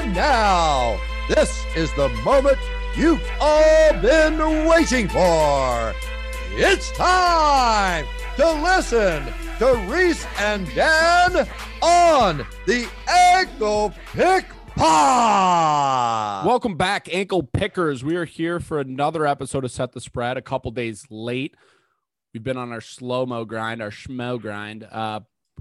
[0.00, 2.56] And now, this is the moment
[2.96, 5.94] you've all been waiting for.
[6.52, 9.26] It's time to listen
[9.58, 11.46] to Reese and Dan
[11.82, 16.46] on the Ankle Pick Pod.
[16.46, 18.02] Welcome back, ankle pickers.
[18.02, 21.54] We are here for another episode of Set the Spread, a couple days late.
[22.32, 24.82] We've been on our slow mo grind, our schmo grind.
[24.90, 25.20] Uh,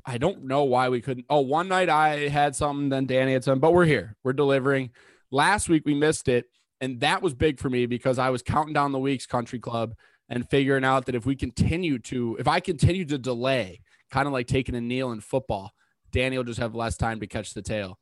[0.09, 1.27] I don't know why we couldn't.
[1.29, 4.16] Oh, one night I had something, then Danny had something, but we're here.
[4.23, 4.89] We're delivering.
[5.29, 6.45] Last week we missed it,
[6.81, 9.93] and that was big for me because I was counting down the weeks, Country Club,
[10.27, 14.33] and figuring out that if we continue to, if I continue to delay, kind of
[14.33, 15.73] like taking a kneel in football,
[16.11, 17.99] Danny will just have less time to catch the tail.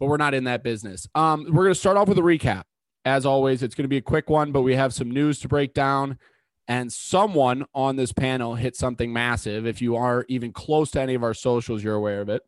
[0.00, 1.06] But we're not in that business.
[1.14, 2.64] Um, we're going to start off with a recap.
[3.04, 5.48] As always, it's going to be a quick one, but we have some news to
[5.48, 6.18] break down.
[6.66, 9.66] And someone on this panel hit something massive.
[9.66, 12.42] If you are even close to any of our socials, you're aware of it.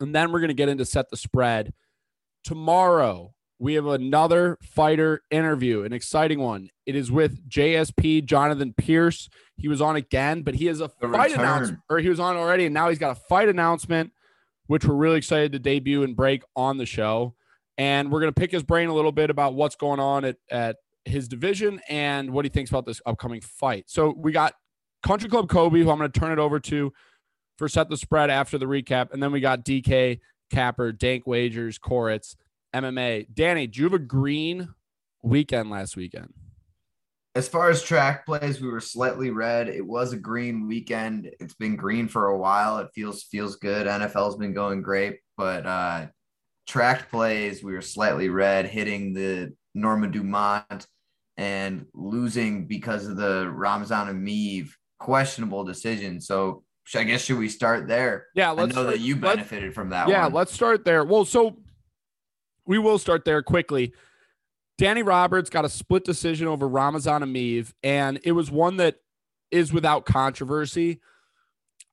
[0.00, 1.74] And then we're going to get into set the spread.
[2.42, 6.70] Tomorrow, we have another fighter interview, an exciting one.
[6.86, 9.28] It is with JSP Jonathan Pearce.
[9.56, 11.40] He was on again, but he has a The fight return.
[11.44, 14.10] announcement, or he was on already, and now he's got a fight announcement,
[14.66, 17.34] which we're really excited to debut and break on the show.
[17.78, 20.36] And we're going to pick his brain a little bit about what's going on at,
[20.50, 23.84] at his division and what he thinks about this upcoming fight.
[23.88, 24.54] So we got
[25.02, 26.92] Country Club Kobe, who I'm going to turn it over to
[27.58, 30.20] for set the spread after the recap, and then we got DK
[30.50, 32.36] Capper, Dank Wagers, Koritz,
[32.74, 33.26] MMA.
[33.32, 34.68] Danny, do you have a green
[35.22, 36.32] weekend last weekend?
[37.34, 39.68] As far as track plays, we were slightly red.
[39.68, 41.30] It was a green weekend.
[41.40, 42.78] It's been green for a while.
[42.78, 43.86] It feels feels good.
[43.86, 46.06] NFL's been going great, but uh
[46.66, 50.86] track plays, we were slightly red, hitting the Norma Dumont
[51.36, 56.20] and losing because of the Ramzan Emeev questionable decision.
[56.20, 58.26] So I guess should we start there?
[58.34, 60.32] Yeah, I let's know start- that you benefited from that yeah, one.
[60.34, 61.04] let's start there.
[61.04, 61.56] Well, so
[62.66, 63.92] we will start there quickly.
[64.78, 68.96] Danny Roberts got a split decision over Ramazan Emeev, and it was one that
[69.50, 71.00] is without controversy.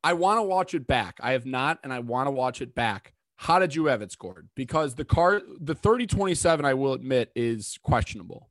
[0.03, 1.17] I want to watch it back.
[1.19, 3.13] I have not, and I want to watch it back.
[3.35, 4.49] How did you have it scored?
[4.55, 8.49] Because the card, the 30 27, I will admit, is questionable.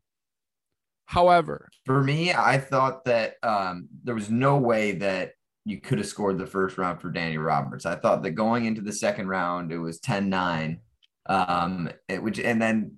[1.09, 5.33] However, For me, I thought that um, there was no way that
[5.65, 7.87] you could have scored the first round for Danny Roberts.
[7.87, 10.81] I thought that going into the second round, it was 10 9,
[11.25, 12.97] um, which, and then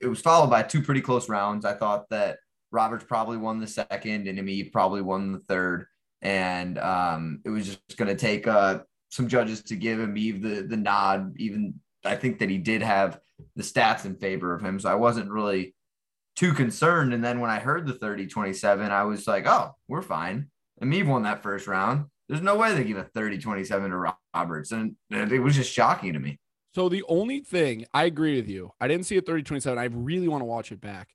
[0.00, 1.66] it was followed by two pretty close rounds.
[1.66, 2.38] I thought that
[2.70, 5.84] Roberts probably won the second and Emeev probably won the third.
[6.22, 8.78] And um, it was just going to take uh,
[9.10, 11.34] some judges to give Emeev the, the nod.
[11.36, 13.20] Even I think that he did have
[13.56, 14.80] the stats in favor of him.
[14.80, 15.74] So I wasn't really
[16.36, 17.12] too concerned.
[17.12, 20.48] And then when I heard the 30 27, I was like, oh, we're fine.
[20.82, 22.06] Emeev won that first round.
[22.28, 24.72] There's no way they give a 30 27 to Roberts.
[24.72, 26.38] And it was just shocking to me.
[26.74, 29.78] So the only thing I agree with you, I didn't see a 30 27.
[29.78, 31.10] I really want to watch it back.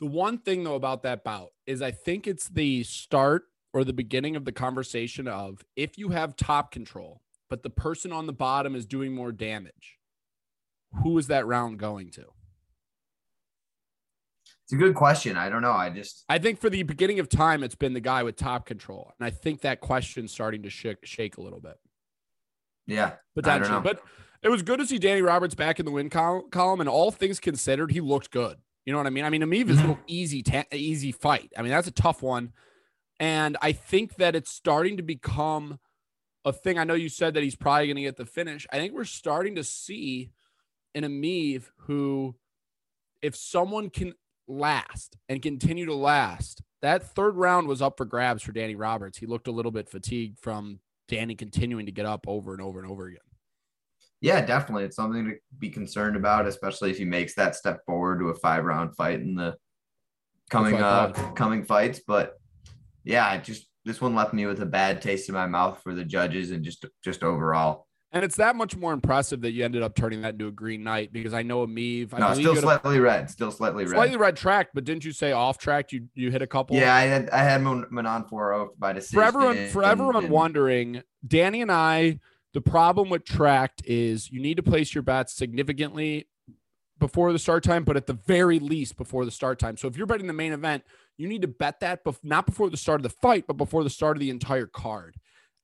[0.00, 3.92] The one thing though about that bout is I think it's the start or the
[3.92, 7.20] beginning of the conversation of if you have top control,
[7.50, 9.98] but the person on the bottom is doing more damage,
[11.02, 12.24] who is that round going to?
[14.64, 15.36] It's a good question.
[15.36, 15.72] I don't know.
[15.72, 18.64] I just, I think for the beginning of time, it's been the guy with top
[18.64, 19.12] control.
[19.18, 21.78] And I think that question's starting to shake, shake a little bit.
[22.86, 23.04] yeah.
[23.04, 23.70] I don't potentially.
[23.76, 23.80] know.
[23.80, 24.00] But
[24.42, 27.10] it was good to see Danny Roberts back in the win col- column, and all
[27.10, 28.58] things considered, he looked good.
[28.84, 29.24] You know what I mean?
[29.24, 30.02] I mean, Emeev is no mm-hmm.
[30.06, 31.52] easy, ta- easy fight.
[31.56, 32.52] I mean, that's a tough one,
[33.18, 35.78] and I think that it's starting to become
[36.44, 36.78] a thing.
[36.78, 38.66] I know you said that he's probably going to get the finish.
[38.70, 40.30] I think we're starting to see
[40.94, 42.34] an Emeev who,
[43.22, 44.12] if someone can
[44.46, 49.18] last and continue to last, that third round was up for grabs for Danny Roberts.
[49.18, 52.80] He looked a little bit fatigued from Danny continuing to get up over and over
[52.80, 53.20] and over again.
[54.20, 54.84] Yeah, definitely.
[54.84, 58.34] It's something to be concerned about, especially if he makes that step forward to a
[58.34, 59.56] five round fight in the
[60.50, 62.00] coming uh coming fights.
[62.06, 62.34] But
[63.04, 66.04] yeah, just this one left me with a bad taste in my mouth for the
[66.04, 67.86] judges and just just overall.
[68.14, 70.84] And it's that much more impressive that you ended up turning that into a green
[70.84, 72.14] knight because I know Emeev.
[72.14, 73.28] I no, still a slightly red.
[73.28, 73.90] Still slightly red.
[73.90, 75.90] slightly red track, but didn't you say off track?
[75.90, 76.76] You you hit a couple.
[76.76, 79.18] Yeah, I had I had Manon Fiorot by decision.
[79.18, 82.18] for everyone for everyone and- wondering danny and i
[82.52, 86.28] the problem with tracked is you need to place your bets significantly
[86.98, 89.96] before the start time but at the very least before the start time so if
[89.96, 90.84] you're betting the main event
[91.16, 93.82] you need to bet that bef- not before the start of the fight but before
[93.82, 95.16] the start of the entire card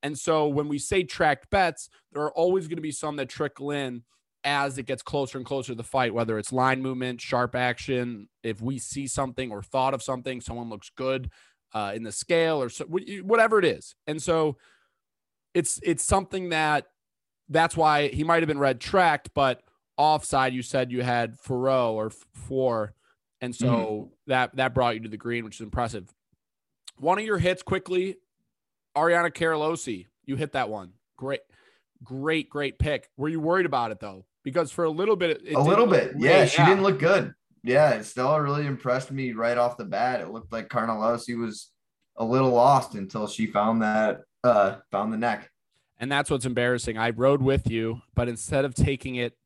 [0.02, 3.29] and so when we say tracked bets there are always going to be some that
[3.29, 4.02] trickle in
[4.43, 8.29] as it gets closer and closer to the fight whether it's line movement sharp action
[8.43, 11.31] if we see something or thought of something someone looks good
[11.73, 13.94] uh, in the scale or so, whatever it is.
[14.06, 14.56] And so
[15.55, 16.87] it's it's something that
[17.49, 19.62] that's why he might have been red tracked, but
[19.97, 22.94] offside you said you had Fiorot or four,
[23.41, 26.12] and so that that brought you to the green, which is impressive.
[26.97, 28.17] One of your hits quickly,
[28.97, 30.93] Ariane Carnelossi, you hit that one.
[31.17, 31.41] Great,
[32.03, 33.09] great, great pick.
[33.17, 34.25] Were you worried about it though?
[34.43, 36.15] Because for a little bit, it a little bit.
[36.17, 37.35] Yeah, she didn't look good.
[37.63, 40.21] Yeah, Stella really impressed me right off the bat.
[40.21, 41.71] It looked like Carnelossi was
[42.17, 45.51] a little lost until she found that uh found the neck.
[45.99, 46.97] And that's what's embarrassing.
[46.97, 49.37] I rode with you, but instead of taking it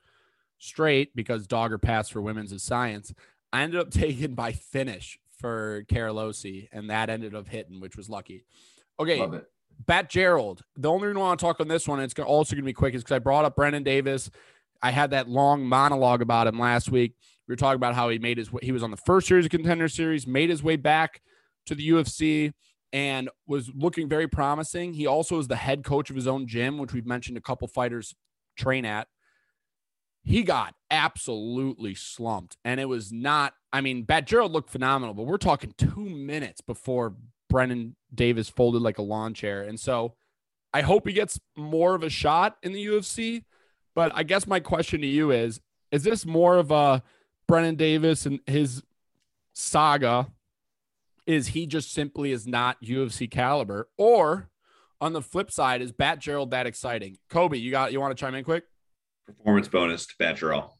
[0.58, 3.12] straight because dogger pass for women's is science,
[3.52, 8.08] I ended up taking by finish for Carolosi, and that ended up hitting, which was
[8.08, 8.44] lucky.
[9.00, 9.46] Okay, Love it.
[9.86, 10.60] Batgerel.
[10.76, 12.66] The only reason I want to talk on this one, and it's also going to
[12.66, 14.30] be quick, is because I brought up Brandon Davis.
[14.82, 17.14] I had that long monologue about him last week.
[17.46, 19.44] We were talking about how he made his way, he was on the first series
[19.44, 21.20] of contender series, made his way back
[21.66, 22.52] to the UFC,
[22.92, 24.94] and was looking very promising.
[24.94, 27.66] He also is the head coach of his own gym, which we've mentioned a couple
[27.68, 28.14] fighters
[28.56, 29.08] train at.
[30.22, 33.52] He got absolutely slumped, and it was not.
[33.72, 37.14] I mean, Batgerel looked phenomenal, but we're talking two minutes before
[37.54, 39.62] Brandon Davis folded like a lawn chair.
[39.62, 40.14] And so
[40.72, 43.44] I hope he gets more of a shot in the UFC.
[43.94, 45.60] But I guess my question to you is
[45.92, 47.04] is this more of a
[47.46, 48.82] Brandon Davis and his
[49.52, 50.32] saga?
[51.28, 53.88] Is he just simply is not UFC caliber?
[53.96, 54.48] Or
[55.00, 57.18] on the flip side, is Batgerel that exciting?
[57.30, 58.64] Kobe, you got you want to chime in quick?
[59.26, 60.70] Performance bonus to Batgerel.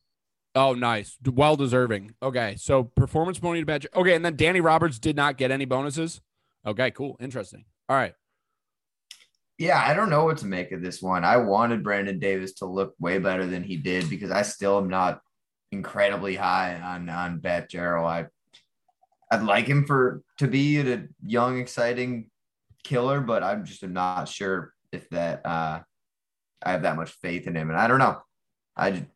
[0.57, 1.17] Oh, nice.
[1.25, 2.15] Well deserving.
[2.21, 2.57] Okay.
[2.59, 4.17] So performance bonus to Bat Ger- Okay.
[4.17, 6.21] And then Danny Roberts did not get any bonuses.
[6.67, 7.17] Okay, cool.
[7.21, 7.65] Interesting.
[7.89, 8.15] All right.
[9.59, 11.25] Yeah, I don't know what to make of this one.
[11.25, 14.89] I wanted Brandon Davis to look way better than he did because I still am
[14.89, 15.21] not
[15.71, 18.05] incredibly high on on Batgerel.
[18.05, 18.27] I
[19.31, 22.31] I'd like him for to be a young, exciting
[22.83, 25.81] killer, but I'm just not sure if that uh
[26.63, 27.71] I have that much faith in him.
[27.71, 28.21] And I don't know.
[28.77, 29.07] I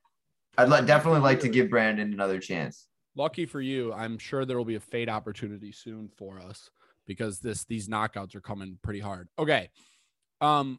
[0.56, 2.86] I'd definitely like to give Brandon another chance.
[3.16, 6.70] Lucky for you, I'm sure there will be a fade opportunity soon for us
[7.08, 9.28] because this these knockouts are coming pretty hard.
[9.36, 9.70] Okay.
[10.40, 10.78] Um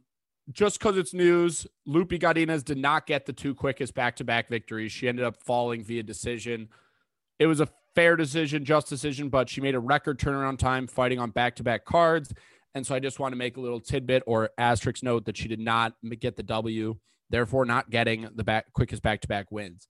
[0.52, 4.92] just because it's news, Loopy Godinez did not get the two quickest back-to-back victories.
[4.92, 6.70] She ended up falling via decision.
[7.38, 11.20] It was a fair decision, just decision, but she made a record turnaround time fighting
[11.20, 12.34] on back-to-back cards.
[12.74, 15.48] And so I just want to make a little tidbit or asterisk note that she
[15.48, 16.96] did not get the W,
[17.30, 19.88] therefore not getting the back quickest back-to-back wins.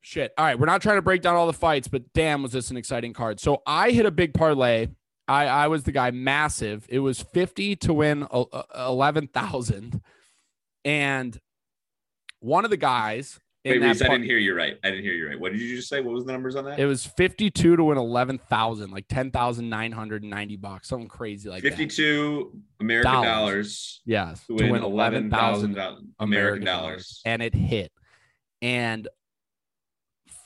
[0.00, 0.32] Shit.
[0.38, 2.70] All right, we're not trying to break down all the fights, but damn, was this
[2.70, 3.40] an exciting card.
[3.40, 4.88] So I hit a big parlay.
[5.28, 6.86] I, I was the guy massive.
[6.88, 10.00] It was 50 to win uh, uh, 11,000.
[10.84, 11.40] And
[12.40, 14.78] one of the guys Wait, that Reese, I didn't hear you right.
[14.84, 15.40] I didn't hear you right.
[15.40, 16.00] What did you just say?
[16.00, 16.78] What was the numbers on that?
[16.78, 21.70] it was 52 to win 11,000, like 10,990 bucks, something crazy like that.
[21.70, 23.26] 52 American Dollars.
[23.26, 26.82] dollars Yes, to win, win 11,000 11,000 American American dollars.
[26.84, 27.22] dollars.
[27.24, 27.90] and it hit.
[28.62, 29.08] And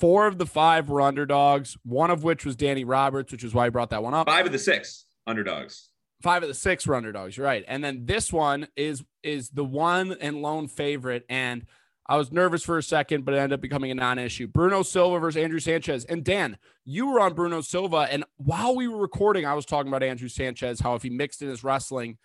[0.01, 3.67] four of the five were underdogs, one of which was Danny Roberts, which is why
[3.67, 4.29] I brought that one up.
[4.29, 5.91] Five of the six underdogs.
[6.23, 7.37] Five of the six were underdogs.
[7.37, 7.65] You're right.
[7.69, 11.25] And then this one is is the one and lone favorite.
[11.29, 11.67] And
[12.07, 14.49] I was nervous for a second, but it ended up becoming a non-issue.
[14.49, 16.05] Bruno Silva versus Andrew Sanchez.
[16.07, 18.09] And Dan, you were on Bruno Silva.
[18.11, 21.41] And while we were recording, I was talking about Andrew Sanchez, how if he mixed
[21.41, 22.19] in his wrestling,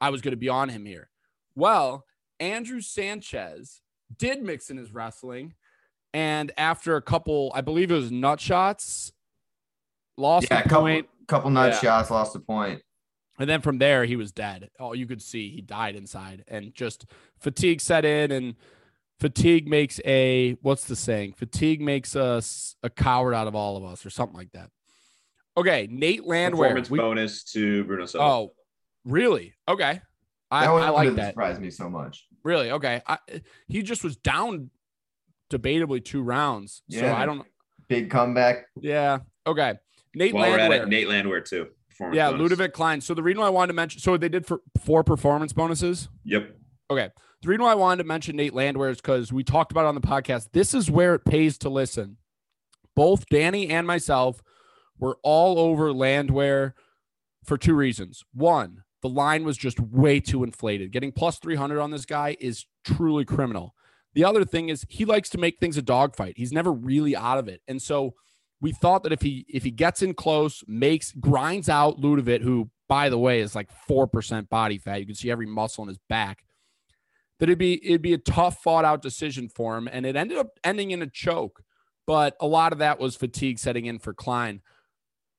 [0.00, 1.08] I was going to be on him here.
[1.54, 2.04] Well,
[2.40, 3.80] Andrew Sanchez
[4.18, 5.54] did mix in his wrestling.
[6.14, 9.12] And after a couple, I believe it was nut shots,
[10.16, 11.08] lost Yeah, the a couple, point.
[11.26, 11.78] couple nut Yeah.
[11.80, 12.82] shots, lost a point.
[13.38, 14.70] And then from there, he was dead.
[14.78, 17.06] Oh, you could see he died inside, and just
[17.40, 18.54] fatigue set in, and
[19.18, 21.32] fatigue makes a what's the saying?
[21.32, 24.70] Fatigue makes us a coward out of all of us, or something like that.
[25.56, 26.68] Okay, Nate Landwehr.
[26.68, 28.24] Performance We- bonus to Bruno Silva.
[28.26, 28.54] oh,
[29.04, 29.54] really?
[29.66, 30.02] Okay,
[30.50, 31.30] I, that I like that.
[31.32, 32.26] Surprised me so much.
[32.44, 32.70] Really?
[32.72, 33.00] Okay.
[33.06, 33.18] I,
[33.68, 34.70] he just was down
[35.52, 36.82] debatably two rounds.
[36.90, 37.46] So I don't.
[37.88, 38.66] Big comeback.
[38.80, 39.18] Yeah.
[39.46, 39.74] Okay.
[40.14, 40.82] Nate While we're at Landwehr.
[40.82, 41.68] it, Nate Landwehr too.
[42.12, 42.40] Yeah, bonus.
[42.40, 43.00] Ludovic Klein.
[43.00, 46.08] So the reason why I wanted to mention, so they did for four performance bonuses.
[46.24, 46.56] Yep.
[46.90, 47.10] Okay.
[47.42, 49.88] The reason why I wanted to mention Nate Landwehr is because we talked about it
[49.88, 50.48] on the podcast.
[50.52, 52.16] This is where it pays to listen.
[52.94, 54.42] Both Danny and myself
[54.98, 56.74] were all over Landwehr
[57.44, 58.22] for two reasons.
[58.32, 60.92] One, the line was just way too inflated.
[60.92, 63.74] Getting plus 300 on this guy is truly criminal.
[64.14, 66.34] The other thing is he likes to make things a dogfight.
[66.36, 67.62] He's never really out of it.
[67.66, 68.14] And so
[68.60, 72.70] we thought that if he if he gets in close, makes grinds out Ludovic, who
[72.88, 75.00] by the way is like 4% body fat.
[75.00, 76.44] You can see every muscle in his back
[77.42, 80.38] that it'd be it'd be a tough fought out decision for him and it ended
[80.38, 81.64] up ending in a choke
[82.06, 84.60] but a lot of that was fatigue setting in for Klein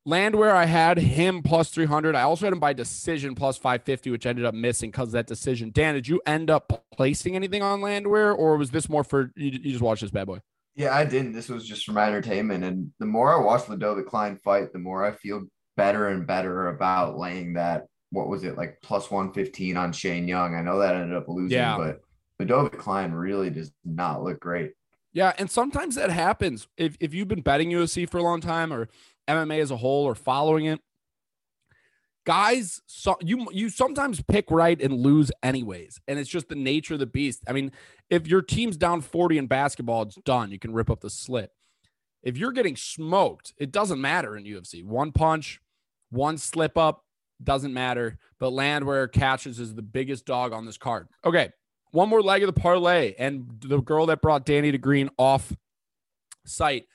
[0.06, 4.26] Landwehr I had him plus 300 I also had him by decision plus 550 which
[4.26, 7.80] ended up missing because of that decision Dan did you end up placing anything on
[7.82, 10.40] Landwehr or was this more for you, you just watched this bad boy
[10.76, 11.34] Yeah, I didn't.
[11.34, 12.64] This was just for my entertainment.
[12.64, 15.44] And the more I watch Ludovic Klein fight, the more I feel
[15.78, 17.86] better and better about laying that.
[18.12, 20.56] What was it like plus 115 on Shane Young?
[20.56, 21.78] I know that ended up losing, Yeah.
[21.78, 22.02] but
[22.40, 24.74] Ludovic Klein really does not look great.
[25.14, 26.68] Yeah, and sometimes that happens.
[26.76, 28.88] If if you've been betting UFC for a long time or
[29.28, 30.82] MMA as a whole or following it,
[32.26, 36.96] guys, so you you sometimes pick right and lose anyways, and it's just the nature
[36.96, 37.44] of the beast.
[37.48, 37.72] I mean,
[38.10, 40.52] if your team's down 40 in basketball, it's done.
[40.52, 41.52] You can rip up the slit
[42.24, 44.84] If you're getting smoked, it doesn't matter in UFC.
[44.84, 45.60] One punch,
[46.10, 47.06] one slip up
[47.44, 48.18] doesn't matter.
[48.40, 51.08] But Land Landwehr catches is the biggest dog on this card.
[51.26, 51.50] Okay,
[51.92, 55.54] one more leg of the parlay, and the girl that brought Danny to Green off
[56.46, 56.86] site.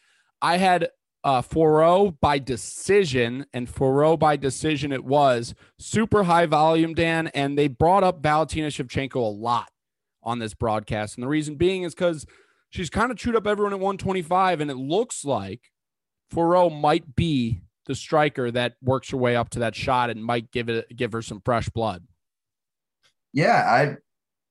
[0.42, 0.90] I had
[1.24, 7.58] uh Fiorot by decision, and Fiorot by decision it was super high volume, Dan, and
[7.58, 9.70] they brought up Valentina Shevchenko a lot
[10.22, 11.16] on this broadcast.
[11.16, 12.26] And the reason being is because
[12.70, 15.70] she's kind of chewed up everyone at 125, and it looks like
[16.32, 20.52] Fiorot might be the striker that works her way up to that shot and might
[20.52, 22.04] give it give her some fresh blood.
[23.32, 23.96] Yeah, I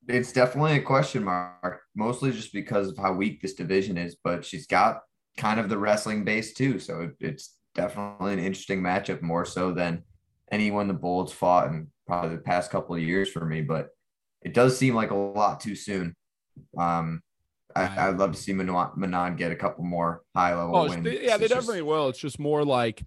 [0.07, 4.43] it's definitely a question mark, mostly just because of how weak this division is, but
[4.43, 5.01] she's got
[5.37, 6.79] kind of the wrestling base too.
[6.79, 10.03] So it, it's definitely an interesting matchup, more so than
[10.51, 13.61] anyone the Bulls fought in probably the past couple of years for me.
[13.61, 13.89] But
[14.41, 16.15] it does seem like a lot too soon.
[16.77, 17.21] Um,
[17.75, 21.03] I, I'd love to see Manon, Manon get a couple more high level Oh, wins.
[21.03, 22.09] they- yeah, they just- definitely will.
[22.09, 23.03] It's just more like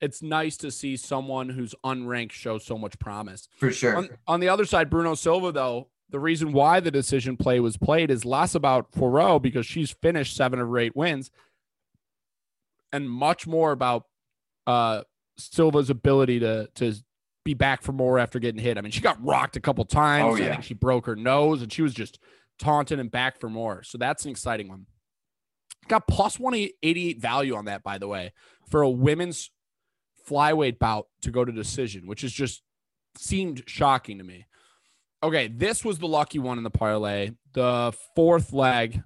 [0.00, 3.48] it's nice to see someone who's unranked show so much promise.
[3.56, 3.96] for sure.
[3.96, 7.76] On, on the other side, Bueno Silva, though, the reason why the decision play was
[7.76, 11.30] played is less about Fiorot because she's finished seven of her eight wins,
[12.94, 14.04] and much more about
[14.66, 15.02] uh,
[15.36, 16.94] Silva's ability to to
[17.44, 18.78] be back for more after getting hit.
[18.78, 20.40] I mean, she got rocked a couple times.
[20.40, 22.18] Oh, I think she broke her nose, and she was just
[22.58, 23.82] taunting and back for more.
[23.82, 24.86] So that's an exciting one.
[25.88, 28.32] Got plus 188 value on that, by the way,
[28.70, 29.50] for a women's
[30.26, 32.62] flyweight bout to go to decision, which is just
[33.16, 34.46] seemed shocking to me.
[35.22, 37.32] Okay, this was the lucky one in the parlay.
[37.52, 39.02] The fourth leg,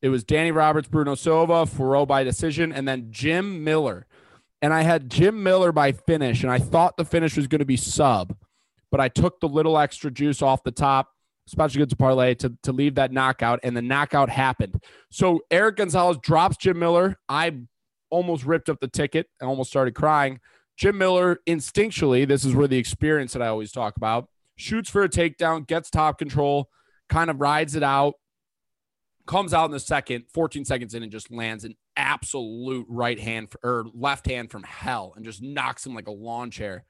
[0.00, 4.06] it was Danny Roberts, Bruno Silva, Fiorot by decision, and then Jim Miller.
[4.62, 7.64] And I had Jim Miller by finish, and I thought the finish was going to
[7.64, 8.36] be sub,
[8.90, 11.08] but I took the little extra juice off the top,
[11.46, 14.82] special goods parlay, to, to leave that knockout, and the knockout happened.
[15.10, 17.16] So Eric Gonzalez drops Jim Miller.
[17.28, 17.58] I
[18.10, 19.26] almost ripped up the ticket.
[19.40, 20.40] and almost started crying.
[20.76, 25.02] Jim Miller instinctually, this is where the experience that I always talk about, shoots for
[25.02, 26.68] a takedown, gets top control,
[27.08, 28.14] kind of rides it out,
[29.28, 33.52] comes out in the second, 14 seconds in, and just lands an absolute right hand
[33.62, 36.84] or left hand from hell and just knocks him like a lawn chair.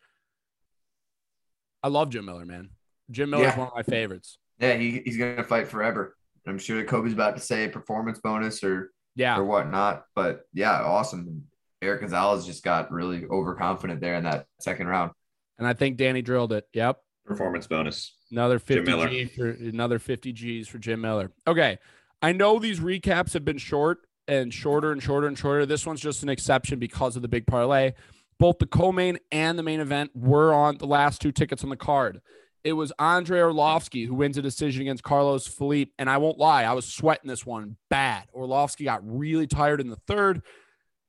[1.82, 2.70] I love Jim Miller, man.
[3.10, 3.58] Jim Miller's Yeah.
[3.58, 4.38] one of my favorites.
[4.58, 6.16] Yeah, he, he's gonna fight forever.
[6.46, 9.36] I'm sure Kobe's about to say performance bonus or Yeah.
[9.38, 10.04] or whatnot.
[10.14, 11.44] But yeah, awesome.
[11.82, 15.12] Eric Gonzalez just got really overconfident there in that second round.
[15.58, 16.66] And I think Danny drilled it.
[16.72, 17.00] Yep.
[17.26, 18.16] Performance bonus.
[18.30, 19.08] Another 50 Miller.
[19.08, 21.30] G for another 50 G's for Jim Miller.
[21.46, 21.78] Okay.
[22.20, 25.66] I know these recaps have been short and shorter and shorter and shorter.
[25.66, 27.92] This one's just an exception because of the big parlay.
[28.38, 31.76] Both the co-main and the main event were on the last two tickets on the
[31.76, 32.20] card.
[32.64, 35.92] It was Andrei Arlovski who wins a decision against Carlos Felipe.
[35.98, 38.24] And I won't lie, I was sweating this one bad.
[38.32, 40.42] Orlovsky got really tired in the third.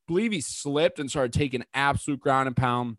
[0.08, 2.98] believe he slipped and started taking absolute ground and pound.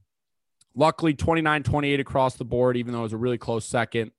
[0.75, 4.13] Luckily, 29 28 across the board, even though it was a really close second.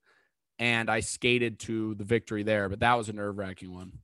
[0.62, 3.98] And I skated to the victory there, but that was a nerve wracking one.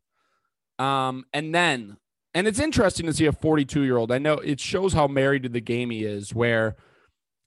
[0.84, 1.98] Um, and then,
[2.34, 4.10] and it's interesting to see a 42 year old.
[4.10, 6.74] I know it shows how married to the game he is, where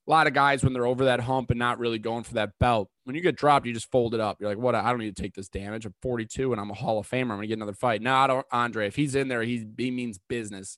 [0.08, 2.58] a lot of guys when they're over that hump and not really going for that
[2.58, 4.38] belt, when you get dropped, you just fold it up.
[4.40, 4.76] You're like, what?
[4.76, 5.86] I don't need to take this damage.
[5.86, 7.24] I'm 42 and I'm a Hall of Famer.
[7.24, 8.02] I'm gonna get another fight.
[8.02, 8.88] No, I don't, Andre.
[8.88, 10.78] If he's in there, he's he means business,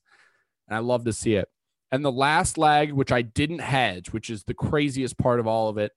[0.66, 1.48] and I love to see it.
[1.92, 5.68] And the last leg, which I didn't hedge, which is the craziest part of all
[5.68, 5.92] of it,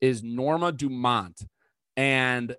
[0.00, 1.46] is Norma Dumont.
[1.96, 2.56] And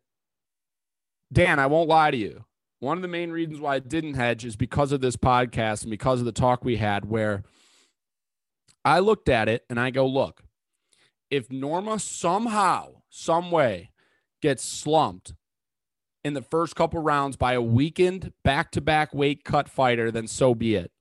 [1.31, 2.45] Dan, I won't lie to you.
[2.79, 5.91] One of the main reasons why I didn't hedge is because of this podcast and
[5.91, 7.43] because of the talk we had, where
[8.85, 10.43] I looked at it and I go, look,
[11.29, 13.91] if Norma somehow, some way
[14.41, 15.33] gets slumped
[16.23, 20.27] in the first couple rounds by a weakened back to back weight cut fighter, then
[20.27, 20.91] so be it.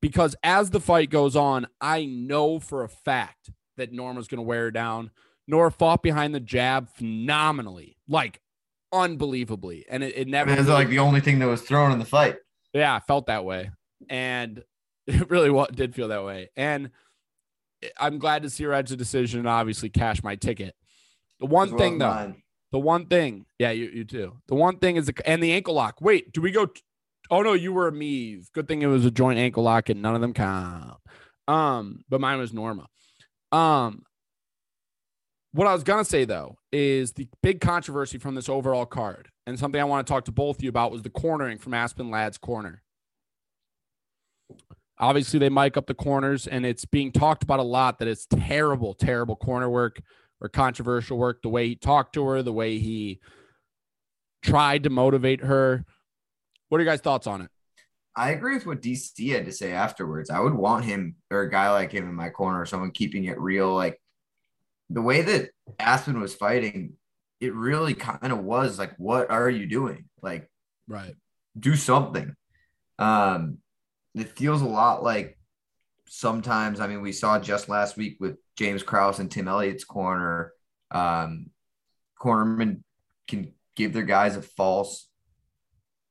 [0.00, 4.42] Because as the fight goes on, I know for a fact that Norma's going to
[4.42, 5.10] wear her down.
[5.48, 8.40] Nora fought behind the jab phenomenally, like
[8.92, 9.86] unbelievably.
[9.88, 10.54] And it, it never.
[10.54, 12.36] Mean, like the only thing that was thrown in the fight.
[12.72, 13.70] Yeah, I felt that way.
[14.08, 14.62] And
[15.08, 16.50] it really did feel that way.
[16.56, 16.90] And
[17.98, 20.74] I'm glad to see her edge the decision and obviously cash my ticket.
[21.40, 22.42] The one well thing, though, mine.
[22.72, 24.36] the one thing, yeah, you, you too.
[24.48, 26.00] The one thing is the and the ankle lock.
[26.00, 26.66] Wait, do we go?
[26.66, 26.82] t-
[27.30, 28.42] oh no, you were a me.
[28.52, 30.98] Good thing it was a joint ankle lock and none of them count.
[31.46, 32.86] Um, but mine was Norma.
[33.52, 34.02] Um,
[35.58, 39.58] what I was gonna say though is the big controversy from this overall card, and
[39.58, 42.12] something I want to talk to both of you about was the cornering from Aspen
[42.12, 42.84] Ladd's corner.
[45.00, 48.28] Obviously, they mic up the corners, and it's being talked about a lot that it's
[48.30, 50.00] terrible, terrible corner work
[50.40, 51.42] or controversial work.
[51.42, 53.18] The way he talked to her, the way he
[54.42, 55.84] tried to motivate her.
[56.68, 57.50] What are your guys' thoughts on it?
[58.14, 60.30] I agree with what DC had to say afterwards.
[60.30, 63.40] I would want him or a guy like him in my corner, someone keeping it
[63.40, 63.74] real.
[63.74, 64.00] Like
[64.90, 66.94] the way that Aspen was fighting,
[67.40, 70.06] it really kind of was like, what are you doing?
[70.22, 70.50] Like,
[70.86, 71.14] Right.
[71.58, 72.34] do something.
[72.98, 73.58] Um,
[74.14, 75.38] it feels a lot like
[76.08, 76.80] sometimes.
[76.80, 80.52] I mean, we saw just last week with James Krause and Tim Elliott's corner.
[80.90, 81.50] Um,
[82.20, 82.82] cornermen
[83.28, 85.08] can give their guys a false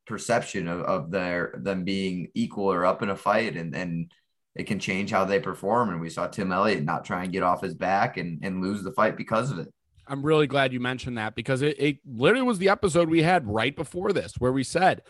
[0.05, 4.12] perception of, of their them being equal or up in a fight, and and
[4.58, 5.89] it can change how they perform.
[5.89, 8.84] And we saw Tim Elliott not try and get off his back and and lose
[8.84, 9.72] the fight because of it.
[10.08, 13.46] I'm really glad you mentioned that because it, it literally was the episode we had
[13.48, 15.04] right before this where we said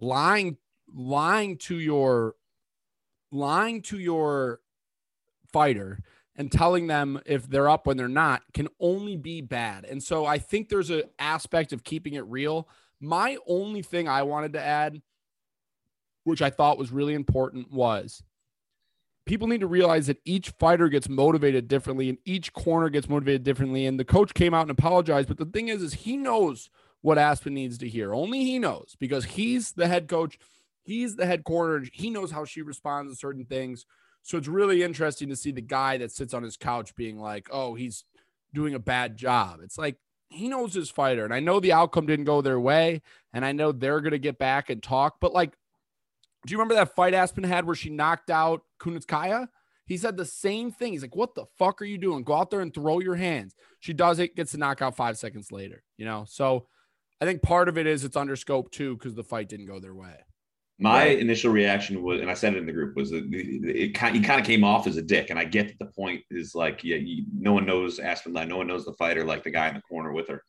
[0.00, 0.56] lying
[0.92, 2.34] lying to your
[3.30, 4.60] lying to your
[5.52, 6.00] fighter
[6.36, 9.84] and telling them if they're up when they're not can only be bad.
[9.84, 12.68] And so I think there's an aspect of keeping it real.
[13.00, 15.00] My only thing I wanted to add
[16.24, 18.22] which I thought was really important was
[19.26, 23.44] people need to realize that each fighter gets motivated differently and each corner gets motivated
[23.44, 23.86] differently.
[23.86, 25.28] And the coach came out and apologized.
[25.28, 28.14] But the thing is is he knows what aspen needs to hear.
[28.14, 30.38] Only he knows because he's the head coach.
[30.84, 31.84] He's the head corner.
[31.92, 33.86] He knows how she responds to certain things.
[34.22, 37.48] So it's really interesting to see the guy that sits on his couch being like
[37.50, 38.04] oh he's
[38.54, 39.60] doing a bad job.
[39.62, 39.96] It's like
[40.28, 41.24] he knows his fighter.
[41.24, 44.18] And i know the outcome didn't go their way and i know they're going to
[44.18, 45.54] get back and talk but like
[46.46, 49.48] do you remember that fight Aspen had where she knocked out Kunitskaya?
[49.86, 50.92] He said the same thing.
[50.92, 52.22] He's like, "What the fuck are you doing?
[52.24, 55.50] Go out there and throw your hands." She does it, gets the knockout five seconds
[55.52, 55.82] later.
[55.96, 56.66] You know, so
[57.20, 59.78] I think part of it is it's under scope too because the fight didn't go
[59.80, 60.14] their way.
[60.78, 61.18] My Right.
[61.18, 64.16] initial reaction was, and I said it in the group, was that it, it kind,
[64.16, 65.30] he kind of came off as a dick.
[65.30, 68.48] And I get that the point is like, yeah, you, no one knows Aspen Ladd,
[68.48, 70.42] no one knows the fighter, like the guy in the corner with her.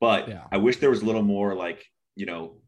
[0.00, 0.44] But Yeah.
[0.52, 2.60] I wish there was a little more like, you know,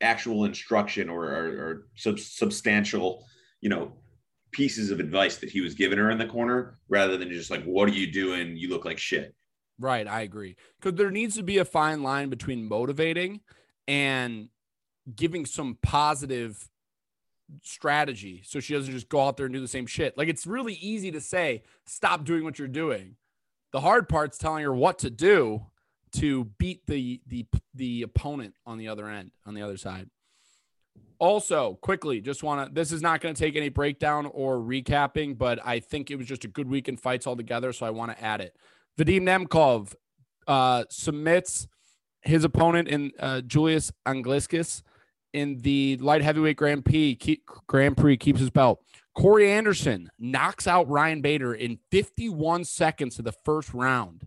[0.00, 3.24] actual instruction or, or, or sub- substantial,
[3.60, 3.92] you know,
[4.52, 7.64] pieces of advice that he was giving her in the corner rather than just like,
[7.64, 8.56] what are you doing?
[8.56, 9.34] You look like shit.
[9.78, 10.56] Right, I agree.
[10.80, 13.40] Because there needs to be a fine line between motivating
[13.88, 14.48] and
[15.14, 16.68] giving some positive
[17.62, 20.16] strategy so she doesn't just go out there and do the same shit.
[20.16, 23.16] Like it's really easy to say, stop doing what you're doing.
[23.72, 25.66] The hard part's telling her what to do
[26.14, 30.08] to beat the the the opponent on the other end, on the other side.
[31.18, 35.36] Also, quickly, just want to this is not going to take any breakdown or recapping,
[35.36, 38.16] but I think it was just a good week in fights altogether, so I want
[38.16, 38.56] to add it.
[38.98, 39.94] Vadim Nemkov
[40.46, 41.66] uh, submits
[42.22, 44.82] his opponent in uh, Julius Anglickas
[45.32, 47.16] in the light heavyweight Grand Prix.
[47.16, 48.80] Keep, Grand Prix keeps his belt.
[49.14, 54.26] Corey Anderson knocks out Ryan Bader in 51 seconds of the first round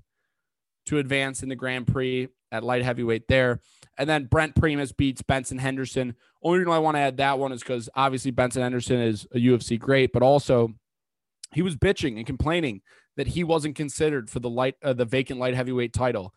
[0.87, 3.59] to advance in the Grand Prix at light heavyweight there.
[3.97, 6.15] And then Brent Primus beats Benson Henderson.
[6.43, 9.37] Only reason I want to add that one is because obviously Benson Henderson is a
[9.37, 10.73] UFC great, but also
[11.53, 12.81] he was bitching and complaining
[13.15, 16.33] that he wasn't considered for the light uh, the vacant light heavyweight title.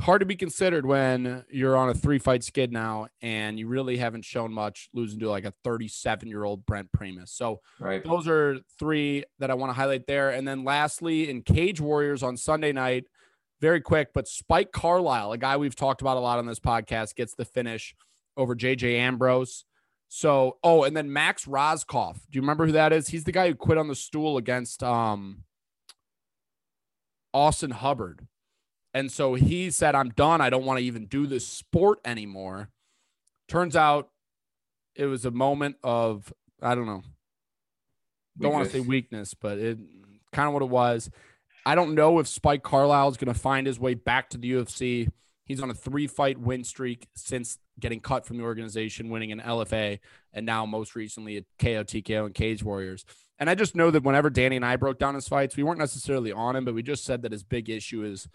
[0.00, 3.98] hard to be considered when you're on a three fight skid now and you really
[3.98, 7.30] haven't shown much losing to like a 37 year old Brent Primus.
[7.30, 8.02] So Right.
[8.02, 10.30] those are three that I want to highlight there.
[10.30, 13.04] And then lastly, in Cage Warriors on Sunday night,
[13.62, 17.14] very quick, but Spike Carlyle, a guy we've talked about a lot on this podcast,
[17.14, 17.94] gets the finish
[18.36, 19.64] over JJ Ambrose.
[20.08, 22.14] So, oh, and then Max Rohskopf.
[22.14, 23.08] Do you remember who that is?
[23.08, 25.44] He's the guy who quit on the stool against um
[27.32, 28.26] Austin Hubbard.
[28.92, 30.42] And so he said, I'm done.
[30.42, 32.68] I don't want to even do this sport anymore.
[33.48, 34.10] Turns out
[34.94, 37.02] it was a moment of, I don't know,
[38.38, 38.88] don't want to say Weakness.
[38.90, 39.78] weakness, but it
[40.32, 41.10] kind of what it was.
[41.64, 44.52] I don't know if Spike Carlyle is going to find his way back to the
[44.52, 45.08] UFC.
[45.44, 49.40] He's on a three fight win streak since getting cut from the organization, winning an
[49.40, 49.98] LFA,
[50.32, 53.04] and now most recently at KO, TKO, and Cage Warriors.
[53.38, 55.78] And I just know that whenever Danny and I broke down his fights, we weren't
[55.78, 58.28] necessarily on him, but we just said that his big issue is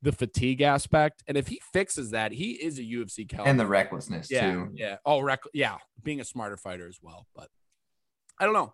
[0.00, 1.22] the fatigue aspect.
[1.26, 3.50] And if he fixes that, he is a UFC caliber.
[3.50, 4.70] And the recklessness yeah, too.
[4.74, 4.96] yeah.
[5.04, 7.26] Oh, rec- yeah, being a smarter fighter as well.
[7.34, 7.48] But
[8.38, 8.72] I don't know.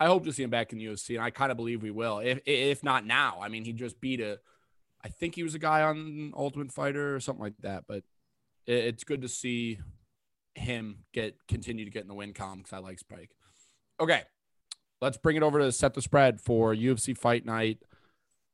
[0.00, 1.90] I hope to see him back in the UFC, and I kind of believe we
[1.90, 2.20] will.
[2.20, 4.40] If if not now, I mean, he just beat a.
[5.04, 7.84] I think he was a guy on Ultimate Fighter or something like that.
[7.86, 8.02] But
[8.66, 9.78] it, it's good to see
[10.54, 13.30] him get continue to get in the win column because I like Spike.
[14.00, 14.22] Okay,
[15.02, 17.78] let's bring it over to set the spread for UFC Fight Night.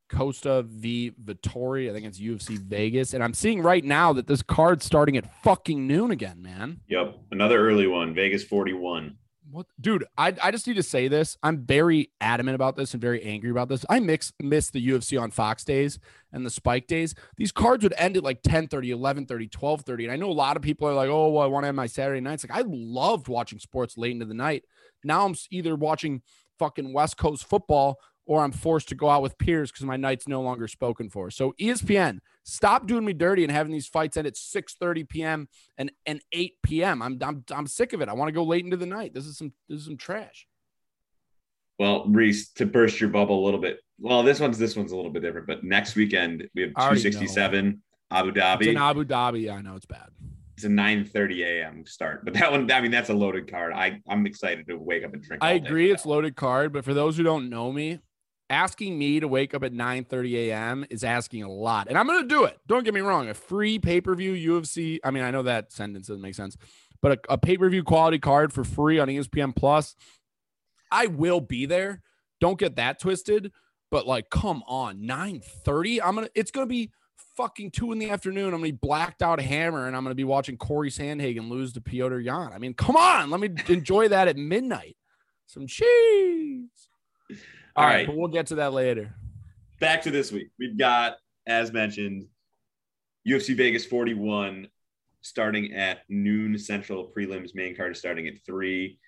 [0.09, 1.91] Costa v Vettori.
[1.91, 3.13] I think it's UFC Vegas.
[3.13, 6.81] And I'm seeing right now that this card's starting at fucking noon again, man.
[6.89, 7.19] Yep.
[7.33, 9.17] Another early one, Vegas 41.
[9.51, 11.37] What dude, I, I just need to say this.
[11.43, 13.85] I'm very adamant about this and very angry about this.
[13.89, 15.99] I mix miss the UFC on Fox days
[16.33, 17.15] and the spike days.
[17.37, 20.05] These cards would end at like 10 30, 11 30, 12 30.
[20.05, 21.75] And I know a lot of people are like, oh, well, I want to have
[21.75, 22.47] my Saturday nights.
[22.49, 24.65] Like, I loved watching sports late into the night.
[25.05, 26.23] Now I'm either watching
[26.59, 30.27] fucking West Coast football or I'm forced to go out with peers because my night's
[30.27, 31.31] no longer spoken for.
[31.31, 35.49] So ESPN, stop doing me dirty and having these fights end at 6 30 p.m.
[35.77, 37.03] and, and 8 p.m.
[37.03, 38.09] I'm, I'm I'm sick of it.
[38.09, 39.13] I want to go late into the night.
[39.13, 40.47] This is some this is some trash.
[41.79, 43.81] Well, Reese, to burst your bubble a little bit.
[43.99, 47.83] Well, this one's this one's a little bit different, but next weekend we have 267
[48.11, 48.61] Abu Dhabi.
[48.61, 49.43] It's in Abu Dhabi.
[49.43, 50.09] Yeah, I know it's bad.
[50.57, 51.85] It's a 9:30 a.m.
[51.85, 53.75] start, but that one, I mean, that's a loaded card.
[53.75, 55.45] I I'm excited to wake up and drink.
[55.45, 57.99] I agree it's loaded card, but for those who don't know me,
[58.49, 60.87] asking me to wake up at 9 30 a.m.
[60.91, 61.89] is asking a lot.
[61.89, 62.59] And I'm gonna do it.
[62.67, 63.29] Don't get me wrong.
[63.29, 64.99] A free pay-per-view UFC.
[65.05, 66.57] I mean, I know that sentence doesn't make sense,
[67.01, 69.97] but a, a pay-per-view quality card for free on ESPN Plus.
[70.91, 72.03] I will be there.
[72.41, 73.53] Don't get that twisted.
[73.91, 76.03] But like, come on, 9 30.
[76.03, 76.91] I'm gonna it's gonna be
[77.37, 78.47] fucking two in the afternoon.
[78.47, 81.81] I'm gonna be blacked out hammer and I'm gonna be watching Corey Sandhagen lose to
[81.81, 82.53] Petr Yan.
[82.53, 84.97] I mean, come on, let me enjoy that at midnight.
[85.47, 86.89] Some cheese.
[87.77, 88.07] All All right, right.
[88.07, 89.15] but we'll get to that later.
[89.81, 90.49] back to this week.
[90.59, 92.27] We've got, as mentioned,
[93.29, 94.69] UFC Vegas 41
[95.21, 97.12] starting at noon central.
[97.17, 98.99] Prelims main card is starting at three,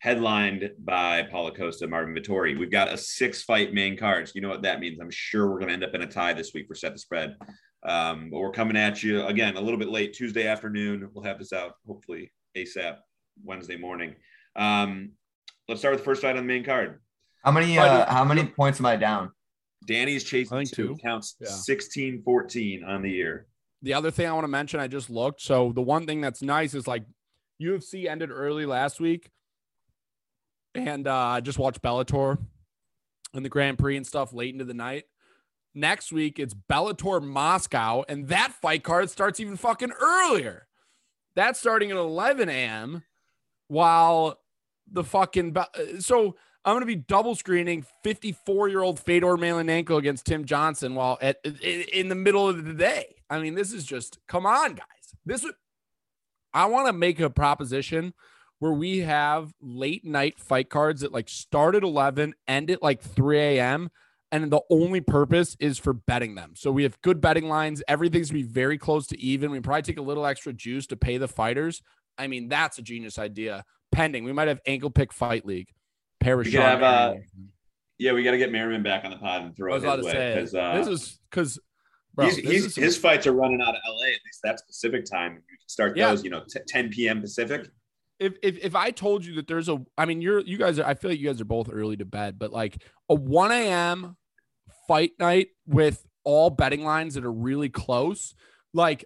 [0.00, 2.58] headlined by Paulo Costa, Marvin Vettori.
[2.58, 4.28] We've got a six fight main card.
[4.28, 4.98] So you know what that means.
[5.00, 6.98] I'm sure we're going to end up in a tie this week for set the
[6.98, 7.36] spread.
[7.84, 11.08] Um, but we're coming at you again a little bit late Tuesday afternoon.
[11.14, 12.96] We'll have this out hopefully ASAP
[13.44, 14.16] Wednesday morning.
[14.56, 15.12] Um,
[15.68, 17.00] let's start with the first fight on the main card.
[17.44, 19.30] How many uh how many points am I down?
[19.86, 20.88] Danny's chasing I think two.
[20.88, 20.96] two.
[21.02, 21.48] Counts Yeah.
[21.48, 23.46] 16 14 on the year.
[23.82, 25.40] The other thing I want to mention, I just looked.
[25.40, 27.04] So the one thing that's nice is like
[27.62, 29.30] UFC ended early last week,
[30.74, 32.38] and uh, I just watched Bellator
[33.34, 35.04] and the Grand Prix and stuff late into the night.
[35.74, 40.66] Next week it's Bellator Moscow, and that fight card starts even fucking earlier.
[41.36, 43.04] That's starting at 11 a.m.
[43.68, 44.40] While
[44.90, 46.34] the fucking Be- so
[46.68, 51.38] I'm gonna be double screening 54 year old Fedor Emelianenko against Tim Johnson while at
[51.62, 53.16] in, the middle of the day.
[53.30, 55.14] I mean, this is just come on, guys.
[55.24, 55.54] This would
[56.52, 58.12] I want to make a proposition
[58.58, 63.00] where we have late night fight cards that like start at 11, end at like
[63.00, 63.88] 3 a.m.
[64.30, 66.52] And the only purpose is for betting them.
[66.54, 67.82] So we have good betting lines.
[67.88, 69.50] Everything's be very close to even.
[69.50, 71.80] We probably take a little extra juice to pay the fighters.
[72.18, 73.64] I mean, that's a genius idea.
[73.90, 75.68] Pending, we might have ankle pick fight league.
[76.24, 77.14] We have, uh,
[77.98, 79.86] Yeah, we got to get Merriman back on the pod and I throw was it
[79.86, 81.58] about his to way say because uh, this is because
[82.20, 84.06] he's, he's, his fights are running out of LA.
[84.06, 85.34] At least that's Pacific time.
[85.34, 86.10] You can start Yeah.
[86.10, 87.20] those, you know, t- 10 p.m.
[87.20, 87.68] Pacific.
[88.18, 90.84] if, if if I told you that there's a, I mean, you're you guys are,
[90.84, 94.16] I feel like you guys are both early to bed, but like a 1 a.m.
[94.88, 98.34] fight night with all betting lines that are really close,
[98.74, 99.04] like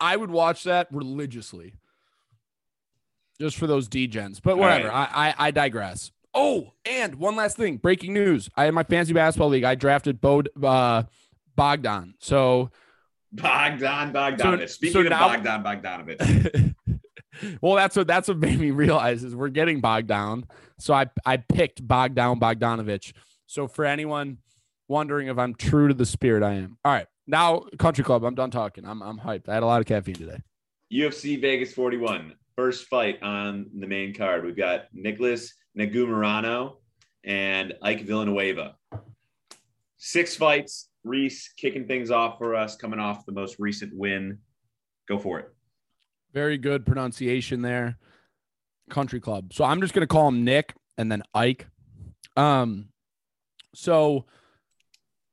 [0.00, 1.74] I would watch that religiously,
[3.40, 4.40] just for those degens.
[4.42, 5.08] But whatever, right.
[5.12, 6.10] I, I I digress.
[6.32, 10.20] Oh, and one last thing, breaking news: I in my fantasy basketball league, I drafted
[10.20, 11.04] Bod uh,
[11.56, 12.14] Bogdan.
[12.20, 12.70] So
[13.32, 14.60] Bogdan Bogdanovich.
[14.60, 16.74] So- Speaking so of now- Bogdan Bogdanovich,
[17.60, 20.44] well, that's what that's what made me realize is we're getting bogged down.
[20.78, 23.12] So I I picked Bogdan Bogdanovich.
[23.46, 24.38] So for anyone
[24.88, 26.78] wondering if I'm true to the spirit, I am.
[26.84, 28.24] All right, now Country Club.
[28.24, 28.84] I'm done talking.
[28.84, 29.48] I'm I'm hyped.
[29.48, 30.38] I had a lot of caffeine today.
[30.92, 32.34] UFC Vegas 41.
[32.56, 34.44] First fight on the main card.
[34.44, 36.76] We've got Nicholas Negumereanu
[37.24, 38.76] and Ike Villanueva.
[39.96, 40.88] Six fights.
[41.02, 44.38] Reese kicking things off for us, coming off the most recent win.
[45.08, 45.48] Go for it.
[46.34, 47.96] Very good pronunciation there.
[48.90, 49.52] Country Club.
[49.54, 51.66] So I'm just gonna call him Nick and then Ike.
[52.36, 52.88] Um,
[53.74, 54.26] so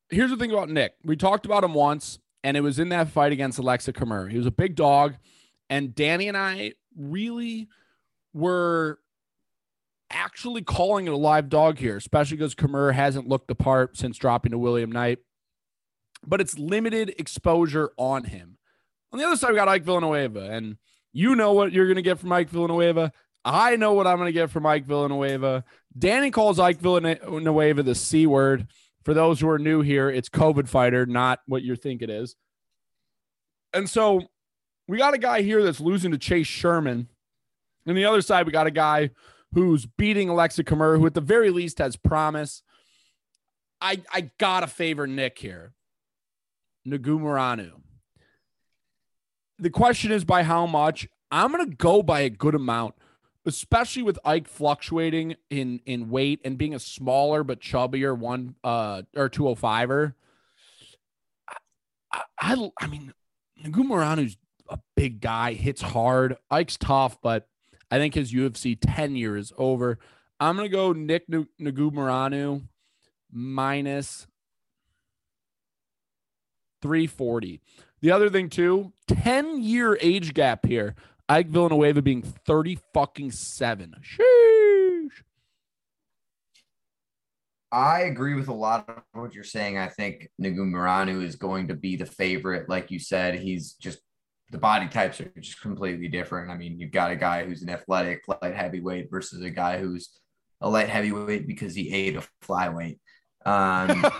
[0.10, 0.94] here's the thing about Nick.
[1.04, 4.32] We talked about him once, and it was in that fight against Aleksa Camur.
[4.32, 5.16] He was a big dog,
[5.70, 7.68] and Danny and I really
[8.34, 9.00] were
[10.10, 14.18] actually calling it a live dog here, especially because Camur hasn't looked the part since
[14.18, 15.20] dropping to William Knight.
[16.26, 18.58] But it's limited exposure on him.
[19.12, 20.78] On the other side, we got Ike Villanueva, and
[21.14, 23.12] you know what you're going to get from Ike Villanueva.
[23.46, 25.64] I know what I'm going to get from Ike Villanueva.
[25.98, 28.68] Danny calls Ike Villanueva the C word.
[29.04, 32.36] For those who are new here, it's COVID fighter, not what you think it is.
[33.74, 34.22] And so
[34.88, 37.08] we got a guy here that's losing to Chase Sherman.
[37.88, 39.12] On the other side, we got a guy
[39.58, 42.62] who's beating Aleksa Camur, who at the very least has promise.
[43.82, 45.74] I I gotta favor Nick here.
[46.88, 47.72] Negumereanu.
[49.58, 51.08] The question is by how much?
[51.32, 52.96] I'm gonna go by a good amount,
[53.48, 59.02] especially with Ike fluctuating in in weight and being a smaller but chubbier one uh
[59.16, 60.14] or 205er.
[62.14, 63.12] I, I, I mean,
[63.64, 64.38] Negumereanu's
[64.70, 66.38] a big guy, hits hard.
[66.52, 67.48] Ike's tough, but
[67.90, 70.00] I think his UFC tenure is over.
[70.40, 72.64] I'm gonna go Nick N- Negumereanu
[73.32, 74.28] minus
[76.82, 77.62] 340.
[78.02, 80.96] The other thing too, 10 year age gap here.
[81.30, 83.96] Ike Villanueva being 30 fucking seven.
[84.02, 85.24] Sheesh.
[87.70, 89.78] I agree with a lot of what you're saying.
[89.78, 92.70] I think Negumereanu is going to be the favorite.
[92.70, 94.00] Like you said, he's just
[94.52, 96.50] the body types are just completely different.
[96.50, 100.10] I mean, you've got a guy who's an athletic light heavyweight versus a guy who's
[100.62, 103.00] a light heavyweight because he ate a flyweight.
[103.46, 104.02] Um,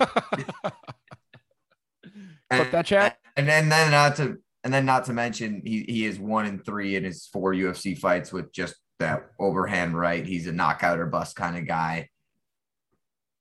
[2.52, 3.18] Clip that chat.
[3.36, 6.60] And then, then not to and then not to mention he he is one in
[6.60, 10.26] three in his four UFC fights with just that overhand right.
[10.26, 12.10] He's a knockout or bust kind of guy.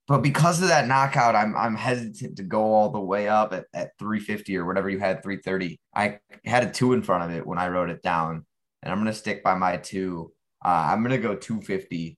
[0.07, 3.66] But because of that knockout, I'm I'm hesitant to go all the way up at,
[3.75, 5.81] at 350 or whatever you had 330.
[5.95, 8.47] I had a two in front of it when I wrote it down,
[8.83, 10.33] and I'm gonna stick by my two.
[10.64, 12.16] Uh, I'm gonna go 250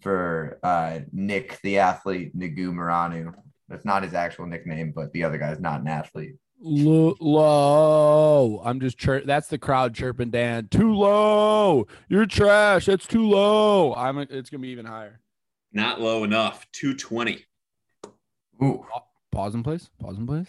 [0.00, 3.34] for uh, Nick the athlete Negumereanu.
[3.68, 6.36] That's not his actual nickname, but the other guy's not an athlete.
[6.60, 8.62] Low.
[8.64, 10.68] I'm just chir- that's the crowd chirping Dan.
[10.68, 11.88] Too low.
[12.08, 12.86] You're trash.
[12.86, 13.92] That's too low.
[13.94, 15.20] I'm it's gonna be even higher.
[15.74, 16.66] Not low enough.
[16.72, 17.44] 220.
[18.62, 18.86] Ooh,
[19.32, 19.90] Pause in place.
[19.98, 20.46] Pause in place.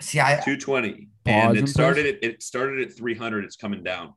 [0.00, 1.08] see, I 220.
[1.26, 3.44] And and it started at it started at 300.
[3.44, 4.14] It's coming down.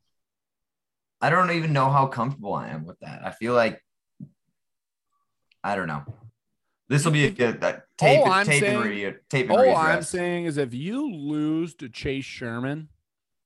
[1.20, 3.26] I don't even know how comfortable I am with that.
[3.26, 3.82] I feel like
[5.64, 6.04] I don't know.
[6.88, 9.52] This will be a good that tape, All I'm tape saying- and radio, tape and
[9.58, 9.74] All radio.
[9.76, 12.90] I'm saying is if you lose to Chase Sherman,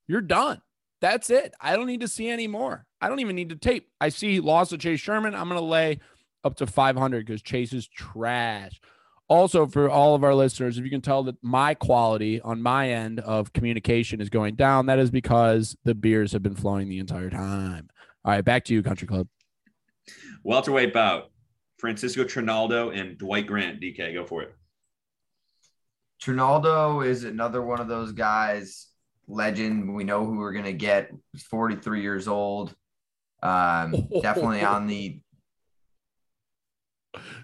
[0.07, 0.61] you're done.
[0.99, 1.53] That's it.
[1.61, 2.85] I don't need to see any more.
[2.99, 3.89] I don't even need to tape.
[4.01, 5.33] I see he lost to Chase Sherman.
[5.33, 6.01] I'm going to lay
[6.43, 8.79] up to 500 because Chase is trash.
[9.27, 12.89] Also, for all of our listeners, if you can tell that my quality on my
[12.89, 16.97] end of communication is going down, that is because the beers have been flowing the
[16.97, 17.89] entire time.
[18.25, 19.27] All right, back to you, Country Club.
[20.43, 21.31] Welterweight bout.
[21.77, 23.79] Francisco Trinaldo and Dwight Grant.
[23.79, 24.53] DK, go for it.
[26.19, 28.87] Trinaldo is another one of those guys,
[29.27, 29.93] legend.
[29.93, 31.11] We know who we're gonna get.
[31.31, 32.75] He's 43 years old.
[33.41, 35.21] Um, definitely on the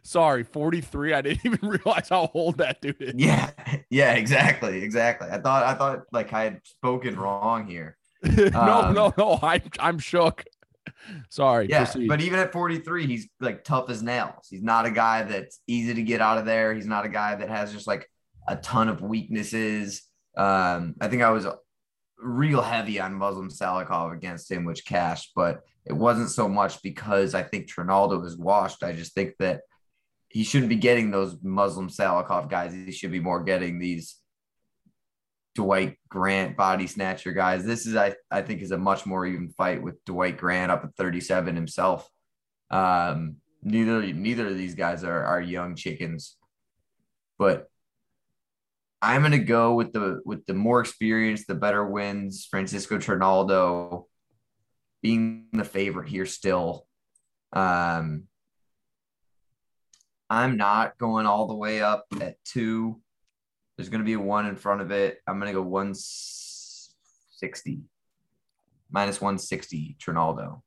[0.03, 1.13] Sorry, 43.
[1.13, 3.13] I didn't even realize how old that dude is.
[3.17, 3.49] yeah,
[3.89, 5.27] yeah, exactly, exactly.
[5.29, 7.97] I thought I thought like I had spoken wrong here.
[8.23, 9.39] no, Um, no, no.
[9.41, 10.43] I'm I'm shook.
[11.29, 11.67] Sorry.
[11.69, 12.07] Yeah, proceed.
[12.07, 14.47] but even at 43, he's like tough as nails.
[14.49, 16.73] He's not a guy that's easy to get out of there.
[16.73, 18.09] He's not a guy that has just like
[18.47, 20.03] a ton of weaknesses.
[20.37, 21.47] Um, I think I was
[22.19, 27.35] real heavy on Muslim Salikov against him, which cashed, but it wasn't so much because
[27.35, 28.83] I think Trinaldo is washed.
[28.83, 29.61] I just think that
[30.29, 32.73] he shouldn't be getting those Muslim Salikov guys.
[32.73, 34.17] He should be more getting these
[35.53, 37.63] Dwight Grant body snatcher guys.
[37.63, 40.83] This is, I, I think, is a much more even fight with Dwight Grant up
[40.83, 42.09] at 37 himself.
[42.69, 46.35] Um, neither neither of these guys are are young chickens,
[47.37, 47.69] but
[49.01, 52.47] I'm gonna go with the with the more experience, the better wins.
[52.49, 54.07] Francisco Trinaldo
[55.05, 56.87] being the favorite here still.
[57.53, 58.23] Um,
[60.31, 62.99] I'm not going all the way up at two.
[63.77, 65.19] There's gonna be a one in front of it.
[65.27, 67.83] I'm gonna go 160
[68.89, 70.63] minus 160 Trinaldo.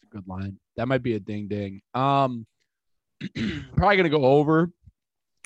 [0.00, 0.58] That's a good line.
[0.78, 1.82] That might be a ding ding.
[1.92, 2.46] Um,
[3.76, 4.70] probably gonna go over.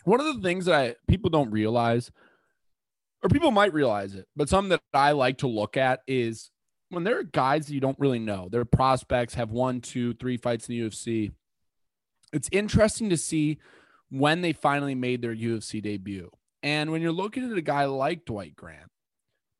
[0.04, 2.12] One of the things that I people don't realize,
[3.20, 6.52] or people might realize it, but something that I like to look at is
[6.90, 10.36] when there are guys that you don't really know, their prospects have one, two, three
[10.36, 11.32] fights in the UFC.
[12.32, 13.58] It's interesting to see
[14.10, 16.30] when they finally made their UFC debut.
[16.62, 18.90] And when you're looking at a guy like Dwight Grant,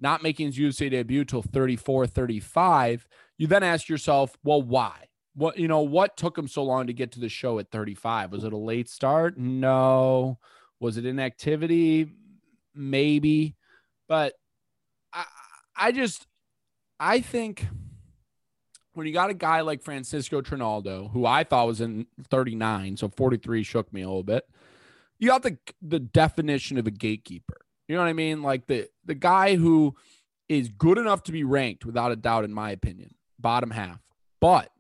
[0.01, 5.09] not making his UFC debut till 34, 35, you then ask yourself, well, why?
[5.35, 8.33] What, you know, what took him so long to get to the show at 35?
[8.33, 9.39] Was it a late start?
[9.39, 10.39] No.
[10.81, 12.11] Was it inactivity?
[12.75, 13.55] Maybe.
[14.09, 14.35] But
[15.13, 15.25] I,
[15.77, 16.27] I just,
[17.01, 17.67] I think
[18.95, 23.09] when you got a guy like Francisco Trinaldo, who I thought was in 39, so
[23.09, 24.45] 43 shook me a little bit.
[25.19, 27.59] You got the the definition of a gatekeeper.
[27.87, 28.43] You know what I mean?
[28.43, 29.97] Like the the guy who
[30.49, 34.01] is good enough to be ranked without a doubt, in my opinion, bottom half.
[34.41, 34.71] But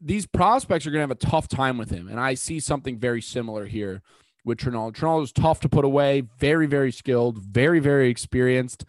[0.00, 2.98] these prospects are going to have a tough time with him, and I see something
[2.98, 4.02] very similar here
[4.44, 4.92] with Trinaldo.
[4.92, 8.84] Trinaldo is tough to put away, very very skilled, very very experienced.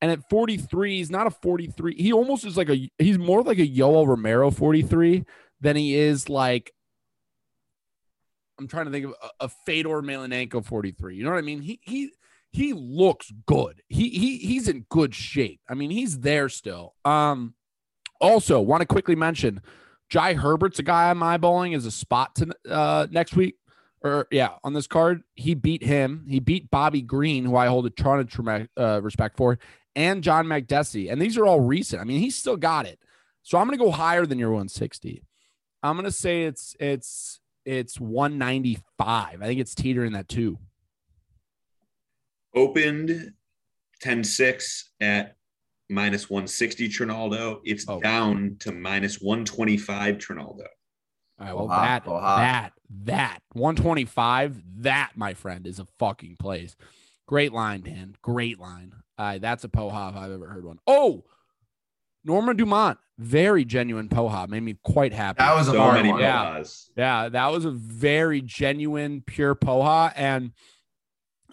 [0.00, 1.96] And at 43, he's not a 43.
[1.96, 5.24] He almost is like a he's more like a Yoel Romero 43
[5.60, 6.72] than he is like
[8.58, 11.16] I'm trying to think of a, a Fedor Emelianenko 43.
[11.16, 11.62] You know what I mean?
[11.62, 12.10] He he
[12.50, 13.82] he looks good.
[13.88, 15.60] He he he's in good shape.
[15.68, 16.94] I mean, he's there still.
[17.04, 17.54] Um
[18.20, 19.62] also want to quickly mention
[20.08, 23.56] Jai Herbert's a guy I'm eyeballing as a spot to uh next week.
[24.00, 26.24] Or yeah, on this card, he beat him.
[26.28, 29.58] He beat Bobby Green, who I hold a ton of uh, respect for,
[29.98, 31.10] and John Makdessi.
[31.10, 32.00] And these are all recent.
[32.00, 33.00] I mean, he's still got it.
[33.42, 35.24] So I'm going to go higher than your 160.
[35.82, 39.42] I'm going to say it's it's it's 195.
[39.42, 40.58] I think it's teetering that too.
[42.54, 43.32] Opened
[44.04, 45.36] 10-6 at
[45.90, 47.60] minus 160 Trinaldo.
[47.64, 48.00] It's Oh.
[48.00, 50.64] down to minus 125 Trinaldo.
[51.40, 52.36] All right, well, Poha, that, poha.
[52.38, 52.72] that,
[53.04, 56.74] that, 125, that, my friend, is a fucking place.
[57.28, 58.16] Great line, Dan.
[58.22, 58.94] Great line.
[59.18, 60.78] Uh, that's a poha if I've ever heard one.
[60.86, 61.24] Oh,
[62.24, 64.48] Norma Dumont, very genuine poha.
[64.48, 65.36] Made me quite happy.
[65.38, 66.20] That was a So hard many one.
[66.20, 66.62] Yeah.
[66.96, 70.10] Yeah, that was a very genuine, pure poha.
[70.16, 70.52] And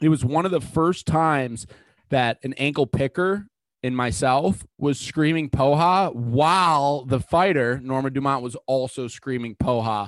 [0.02, 1.68] it was one of the first times
[2.10, 3.48] that an ankle picker
[3.84, 10.08] in myself was screaming poha while the fighter, Norma Dumont, was also screaming poha.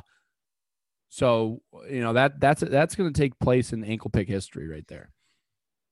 [1.09, 5.11] So, you know, that that's that's gonna take place in ankle pick history right there.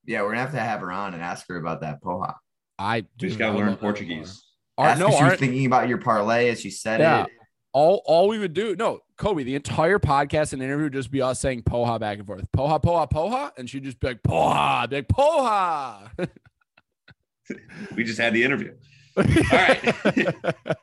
[0.08, 2.34] Yeah, we're gonna have to have her on and ask her about that poha.
[2.78, 4.44] I We just gotta learn Portuguese.
[4.78, 7.24] Art, Ask no, if she was thinking about your parlay as she said Yeah.
[7.24, 7.30] it.
[7.72, 11.22] all all we would do no kobe the entire podcast and interview would just be
[11.22, 14.84] us saying poha back and forth poha poha poha and she'd just be like poha
[14.84, 16.10] I'd be like poha
[17.96, 18.74] We just had the interview.
[19.18, 19.96] All right.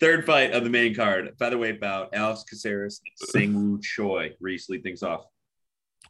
[0.00, 3.00] Third fight of the main card, featherweight bout, Alex Caceres
[3.34, 4.30] and Sungwoo Choi.
[4.40, 5.24] Reese, lead things off.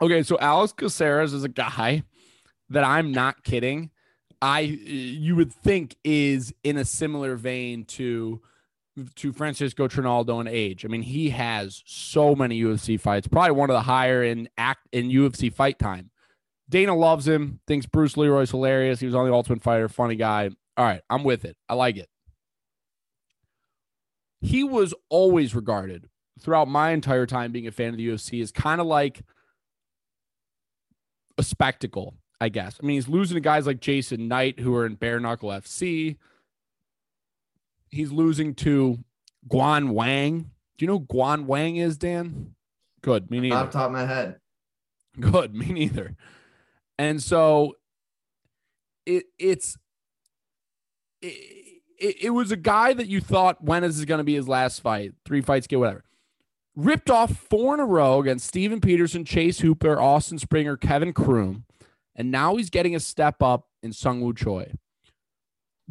[0.01, 2.03] Okay so alex caceres is a guy
[2.69, 3.91] that i'm not kidding
[4.41, 8.41] i you would think is in a similar vein to
[9.15, 13.71] to francisco trinaldo in age i mean he has so many ufc fights probably one
[13.71, 16.11] of the higher in act in ufc fight time
[16.69, 19.01] Dana loves him, thinks Bruce Leroy's hilarious.
[19.01, 20.51] He was on the Ultimate Fighter, funny guy.
[20.77, 21.57] All right, I'm with it.
[21.69, 22.09] I like it.
[24.41, 26.09] He was always regarded
[26.41, 29.23] throughout my entire time being a fan of the UFC as kind of like
[31.39, 32.79] a spectacle, I guess.
[32.83, 36.17] I mean, he's losing to guys like Jason Knight who are in bare knuckle FC.
[37.89, 38.99] He's losing to
[39.49, 40.51] Guan Wang.
[40.77, 42.55] Do you know who Guan Wang is, Dan?
[43.01, 43.31] Good.
[43.31, 43.57] Me neither.
[43.57, 44.41] Off the top of my head.
[45.19, 46.17] Good, me neither.
[46.99, 47.77] And so
[49.07, 49.77] it it's
[51.23, 54.35] it, it, it was a guy that you thought when is this going to be
[54.35, 55.13] his last fight?
[55.25, 56.05] Three fights, get whatever.
[56.79, 61.65] Ripped off four in a row against Steven Peterson, Chase Hooper, Austin Springer, Kevin Croom,
[62.15, 64.75] and now he's getting a step up in Sungwoo Choi.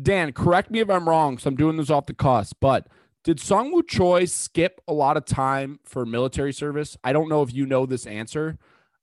[0.01, 2.87] Dan, correct me if I'm wrong, so I'm doing this off the cuss, but
[3.25, 6.95] did Sungwoo Choi skip a lot of time for military service?
[7.03, 8.57] I don't know if you know this answer.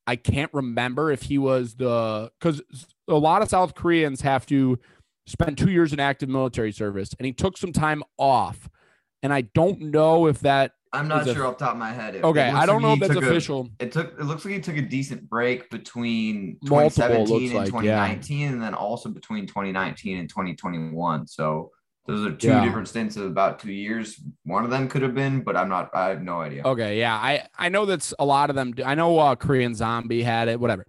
[0.06, 2.62] I can't remember if he was the because
[3.08, 4.78] a lot of South Koreans have to
[5.26, 8.70] spend two years in active military service, and he took some time off.
[9.22, 11.92] And I don't know if that I'm not it- sure off the top of my
[11.92, 12.14] head.
[12.14, 13.70] It- it Okay, looks I don't like know if that's took a- official.
[13.78, 14.18] it took.
[14.18, 16.90] It looks like he took a decent break between Multiple,
[17.26, 18.06] 2017 looks and like, yeah.
[18.06, 21.26] 2019, and then also between 2019 and 2021.
[21.26, 21.70] So
[22.06, 22.64] those are two Yeah.
[22.64, 24.20] different stints of about two years.
[24.44, 25.90] One of them could have been, but I'm not.
[25.94, 26.62] I have no idea.
[26.64, 28.72] Okay, yeah, I I know that's a lot of them.
[28.72, 30.60] do- I know uh, Korean Zombie had it.
[30.60, 30.86] Whatever.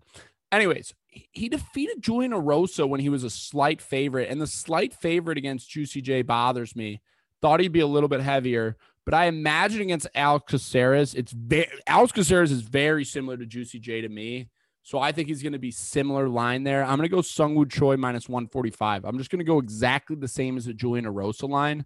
[0.51, 4.93] Anyways, he- he defeated Julian Erosa when he was a slight favorite, and the slight
[4.93, 7.01] favorite against Juicy J bothers me.
[7.41, 8.75] Thought he'd be a little bit heavier,
[9.05, 13.79] but I imagine against Alex Caceres, it's very Alex Caceres is very similar to Juicy
[13.79, 14.49] J to me.
[14.81, 16.83] So I think he's going to be similar line there.
[16.83, 19.03] I'm going to go Sungwoo Choi minus 145.
[19.03, 21.85] I'm just going to go exactly the same as the Julian Erosa line.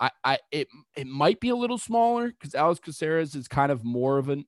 [0.00, 3.84] I, I it it might be a little smaller because Alex Caceres is kind of
[3.84, 4.44] more of an,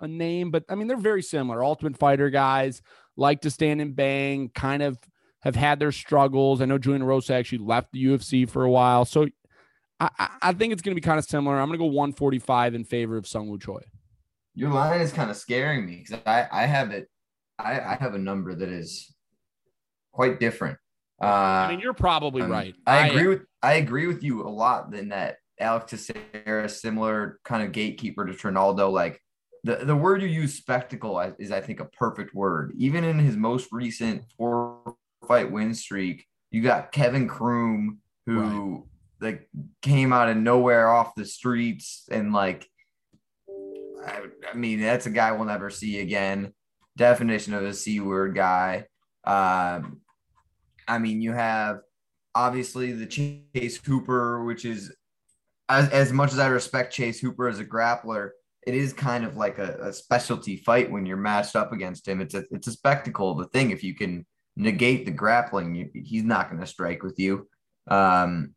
[0.00, 1.62] a name, but I mean they're very similar.
[1.62, 2.82] Ultimate Fighter guys
[3.16, 4.98] like to stand and bang, kind of
[5.42, 6.60] have had their struggles.
[6.60, 9.28] I know Julian Rosa actually left the UFC for a while, so
[10.00, 11.58] I, I, think it's going to be kind of similar.
[11.58, 13.80] I'm going to go 145 in favor of Sungwoo Choi.
[14.54, 17.08] Your line is kind of scaring me because I, I have it.
[17.58, 19.14] I, I have a number that is
[20.12, 20.78] quite different.
[21.22, 22.74] Uh, I mean, you're probably Um, right.
[22.86, 27.62] I agree with I agree with you a lot in that Alex Teixeira, similar kind
[27.62, 28.90] of gatekeeper to Trinaldo.
[28.90, 29.20] Like
[29.62, 32.72] the, the word you use, spectacle, is- is I think a perfect word.
[32.76, 38.86] Even in his most recent four fight win streak, you got Kevin Croom who
[39.24, 39.48] like
[39.82, 42.68] came out of nowhere off the streets and like
[44.06, 44.22] I,
[44.52, 46.52] I mean that's a guy we'll never see again.
[46.96, 48.86] Definition of a c word guy.
[49.24, 50.00] Um,
[50.86, 51.80] I mean, you have
[52.34, 54.94] obviously the Chase Hooper, which is
[55.68, 58.30] as, as much as I respect Chase Hooper as a grappler,
[58.66, 62.20] it is kind of like a, a specialty fight when you're matched up against him.
[62.20, 63.34] It's a it's a spectacle.
[63.34, 67.18] The thing, if you can negate the grappling, you, he's not going to strike with
[67.18, 67.48] you.
[67.88, 68.54] Um,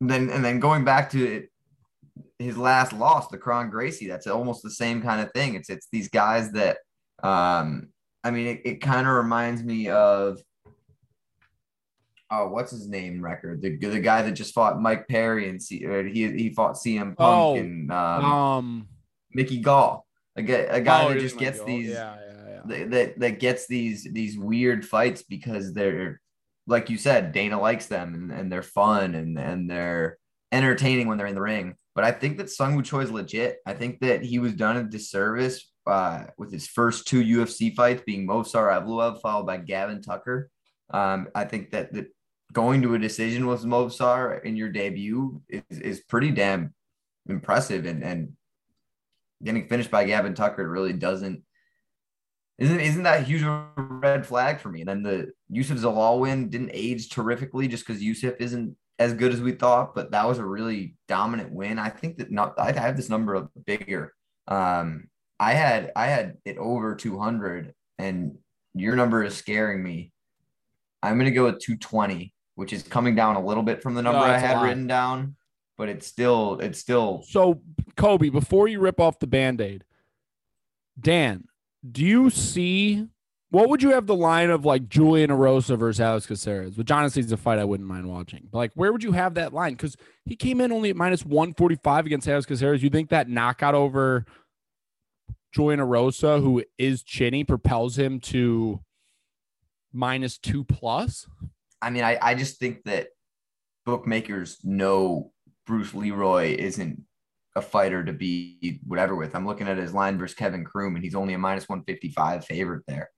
[0.00, 1.50] then and then going back to it,
[2.38, 5.54] his last loss, the Kron Gracie, that's almost the same kind of thing.
[5.54, 6.78] It's it's these guys that
[7.22, 7.88] um,
[8.22, 10.38] I mean, it, it kind of reminds me of
[12.30, 13.62] oh, what's his name record?
[13.62, 17.16] The the guy that just fought Mike Perry and C, or he he fought CM
[17.16, 18.88] Punk Oh, and um, Um,
[19.32, 21.76] Mickey Gall, a guy, a guy oh, that just gets Michael.
[21.76, 22.60] these Yeah, yeah, yeah.
[22.66, 26.20] that, that that gets these these weird fights because they're
[26.66, 30.18] like you said, Dana likes them and, and they're fun and and they're
[30.52, 31.74] entertaining when they're in the ring.
[31.94, 33.58] But I think that Sung Choi is legit.
[33.66, 38.02] I think that he was done a disservice uh, with his first two UFC fights
[38.04, 40.50] being Movsar Evloev followed by Gavin Tucker.
[40.90, 41.90] Um, I think that
[42.52, 46.74] going to a decision with Movsar in your debut is, is pretty damn
[47.28, 48.32] impressive and and
[49.42, 51.42] getting finished by Gavin Tucker really doesn't
[52.58, 53.42] isn't isn't that a huge
[53.76, 54.80] red flag for me?
[54.80, 59.32] And then the Youssef Zalal win didn't age terrifically just because Youssef isn't as good
[59.32, 61.78] as we thought, but that was a really dominant win.
[61.78, 64.14] I think that not I have this number of bigger.
[64.48, 68.38] Um, I had I had it over 200, and
[68.74, 70.12] your number is scaring me.
[71.02, 74.20] I'm gonna go with 220, which is coming down a little bit from the number
[74.20, 75.36] No, I had written down,
[75.76, 77.60] but it's still it's still So,
[77.96, 79.84] Kobe, before you rip off the band aid,
[80.98, 81.44] Dan,
[81.92, 83.08] do you see
[83.50, 86.76] what would you have the line of like Julian Erosa versus Alex Caceres?
[86.76, 88.48] Which honestly is a fight I wouldn't mind watching.
[88.50, 89.74] But like, where would you have that line?
[89.74, 92.82] Because he came in only at minus 145 against Alex Caceres.
[92.82, 94.26] You think that knockout over
[95.54, 98.80] Julian Erosa, who is chinny, propels him to
[99.92, 101.26] minus two plus?
[101.80, 103.08] I mean, I, I just think that
[103.84, 105.32] bookmakers know
[105.66, 107.00] Bruce Leroy isn't
[107.56, 109.34] a fighter to be whatever with.
[109.34, 112.84] I'm looking at his line versus Kevin Croom, and he's only a minus 155 favorite
[112.86, 113.10] there.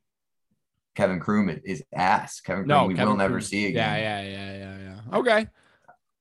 [0.94, 2.40] Kevin Croom is- is ass.
[2.40, 3.98] Kevin Croom, we Kevin will never Kroos- see again.
[4.00, 4.78] Yeah, yeah, yeah, yeah,
[5.10, 5.18] yeah.
[5.18, 5.48] Okay.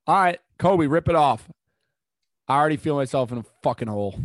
[0.07, 1.47] All right, Kobe, rip it off.
[2.47, 4.20] I already feel myself in a fucking hole.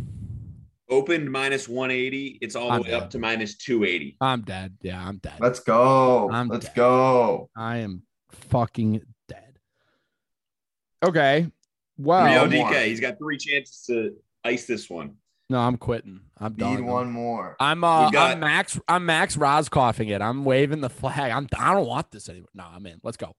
[0.89, 2.37] Opened minus 180.
[2.41, 3.03] It's all the I'm way dead.
[3.03, 4.17] up to minus 280.
[4.21, 4.77] I'm dead.
[4.81, 5.37] Yeah, I'm dead.
[5.39, 6.29] Let's go.
[6.31, 6.75] I'm Let's dead.
[6.75, 7.49] go.
[7.55, 9.59] I am fucking dead.
[11.03, 11.51] Okay.
[11.97, 12.73] Well, Rio DK, more.
[12.73, 15.15] he's got three chances to ice this one.
[15.49, 16.21] no, I'm quitting.
[16.39, 16.75] I'm done.
[16.75, 17.55] Need one more.
[17.59, 18.79] I'm uh, We got- I'm Max.
[18.87, 20.21] I'm Max Rohskopfing it.
[20.21, 21.31] I'm waving the flag.
[21.31, 21.47] I'm.
[21.57, 22.49] I don't want this anymore.
[22.53, 22.99] No, I'm in.
[23.03, 23.35] Let's go.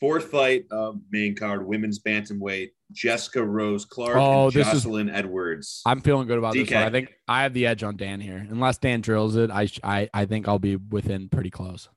[0.00, 5.08] Fourth fight of main card, women's bantamweight, Jessica Rose Clark Oh, and this is- Jocelyn
[5.10, 5.82] Edwards.
[5.86, 6.82] I'm feeling good about this one.
[6.84, 8.46] I think I have the edge on Dan here.
[8.48, 11.88] Unless Dan drills it, I I I think I'll be within pretty close.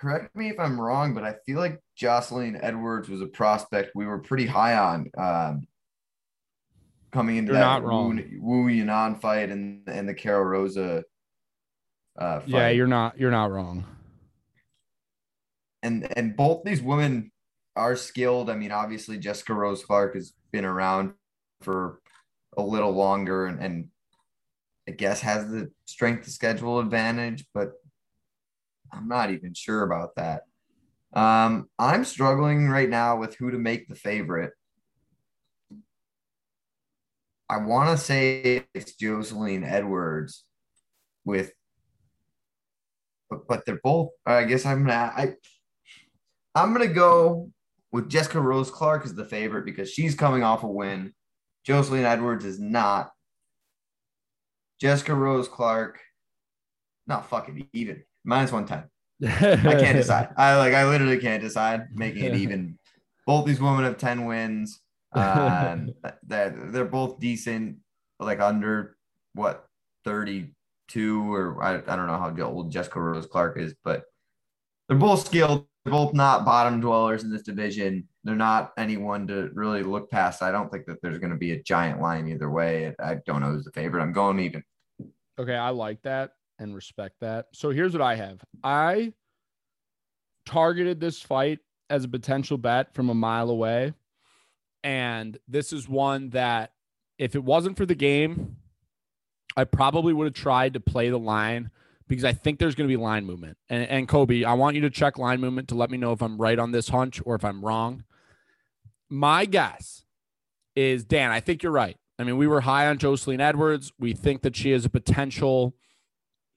[0.00, 4.06] Correct me if I'm wrong, but I feel like Jocelyn Edwards was a prospect we
[4.06, 5.66] were pretty high on um,
[7.12, 7.82] coming into You're that.
[7.82, 11.02] Wu, Wu Yanan fight and and the Karol Rosa
[12.16, 12.48] uh, fight.
[12.48, 13.18] Yeah, you're not.
[13.18, 13.84] You're not wrong.
[15.82, 17.32] and and both these women
[17.76, 18.50] are skilled.
[18.50, 21.14] I mean, obviously Jessica Rose Clark has been around
[21.60, 22.00] for
[22.56, 23.88] a little longer and, and
[24.88, 27.72] I guess has the strength to schedule advantage, but
[28.92, 30.42] I'm not even sure about that.
[31.12, 34.52] Um, I'm struggling right now with who to make the favorite.
[37.48, 40.44] I want to say it's Jocelyn Edwards
[41.24, 41.52] with,
[43.30, 44.10] but, but they're both.
[44.26, 45.12] I guess I'm gonna.
[45.16, 45.34] I
[46.54, 47.50] I'm gonna go
[47.90, 51.14] with Jessica Rose Clark as the favorite because she's coming off a win.
[51.64, 53.10] Jocelyn Edwards is not.
[54.78, 56.00] Jessica Rose Clark,
[57.06, 58.84] not fucking even minus one ten.
[59.26, 60.28] I can't decide.
[60.36, 60.74] I like.
[60.74, 61.86] I literally can't decide.
[61.92, 62.78] Making it even.
[63.26, 64.80] Both these women have ten wins.
[65.12, 65.90] Um,
[66.22, 67.78] they're, they're both decent.
[68.20, 68.96] Like under
[69.34, 69.66] what
[70.04, 70.54] thirty
[70.88, 74.04] two or I, I don't know how old Jessica Rose Clark is, but
[74.88, 75.66] they're both skilled.
[75.84, 78.08] They're both not bottom dwellers in this division.
[78.24, 80.42] They're not anyone to really look past.
[80.42, 82.94] I don't think that there's going to be a giant line either way.
[82.98, 84.02] I don't know who's the favorite.
[84.02, 84.64] I'm going even.
[85.38, 87.46] Okay, I like that and respect that.
[87.52, 88.40] So here's what I have.
[88.62, 89.12] I
[90.46, 93.94] targeted this fight as a potential bet from a mile away.
[94.84, 96.72] And this is one that
[97.18, 98.56] if it wasn't for the game,
[99.56, 101.70] I probably would have tried to play the line
[102.06, 103.58] because I think there's going to be line movement.
[103.68, 106.22] And, and Kobe, I want you to check line movement to let me know if
[106.22, 108.04] I'm right on this hunch or if I'm wrong.
[109.10, 110.04] My guess
[110.74, 111.96] is Dan, I think you're right.
[112.18, 113.92] I mean, we were high on Jocelyn Edwards.
[113.98, 115.74] We think that she has a potential,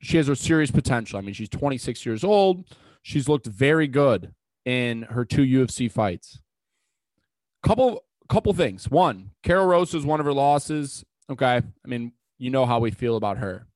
[0.01, 1.19] she has a serious potential.
[1.19, 2.65] I mean, she's 26 years old.
[3.03, 4.33] She's looked very good
[4.65, 6.39] in her two UFC fights.
[7.63, 8.89] Couple couple things.
[8.89, 11.03] One, Karol Rosa is one of her losses.
[11.29, 11.57] Okay.
[11.57, 13.67] I mean, you know how we feel about her.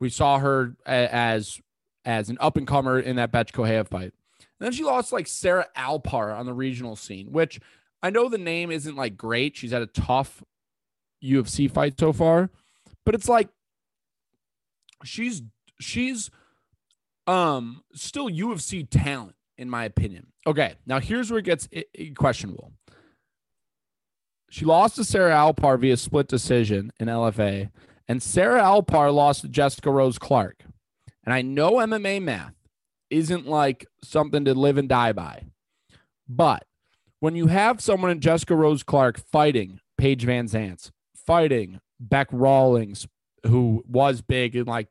[0.00, 1.60] We saw her as
[2.04, 4.12] as an up and comer in that Bethe Correia fight.
[4.38, 7.60] And then she lost like Sarah Alpar on the regional scene, which
[8.02, 9.56] I know the name isn't like great.
[9.56, 10.42] She's had a tough
[11.22, 12.50] UFC fight so far,
[13.04, 13.48] but it's like
[15.04, 15.42] she's
[15.80, 16.30] she's
[17.26, 20.28] um still UFC talent in my opinion.
[20.46, 21.68] Okay, now here's where it gets
[22.16, 22.72] questionable.
[24.50, 27.70] She lost to Sarah Alpar via split decision in LFA,
[28.08, 30.64] and Sarah Alpar lost to Jessica Rose Clark.
[31.24, 32.54] And I know MMA math
[33.10, 35.44] isn't like something to live and die by,
[36.28, 36.64] but
[37.20, 43.06] when you have someone in Jessica Rose Clark fighting Paige Van VanZant, fighting Beck Rawlings,
[43.46, 44.88] who was big in like,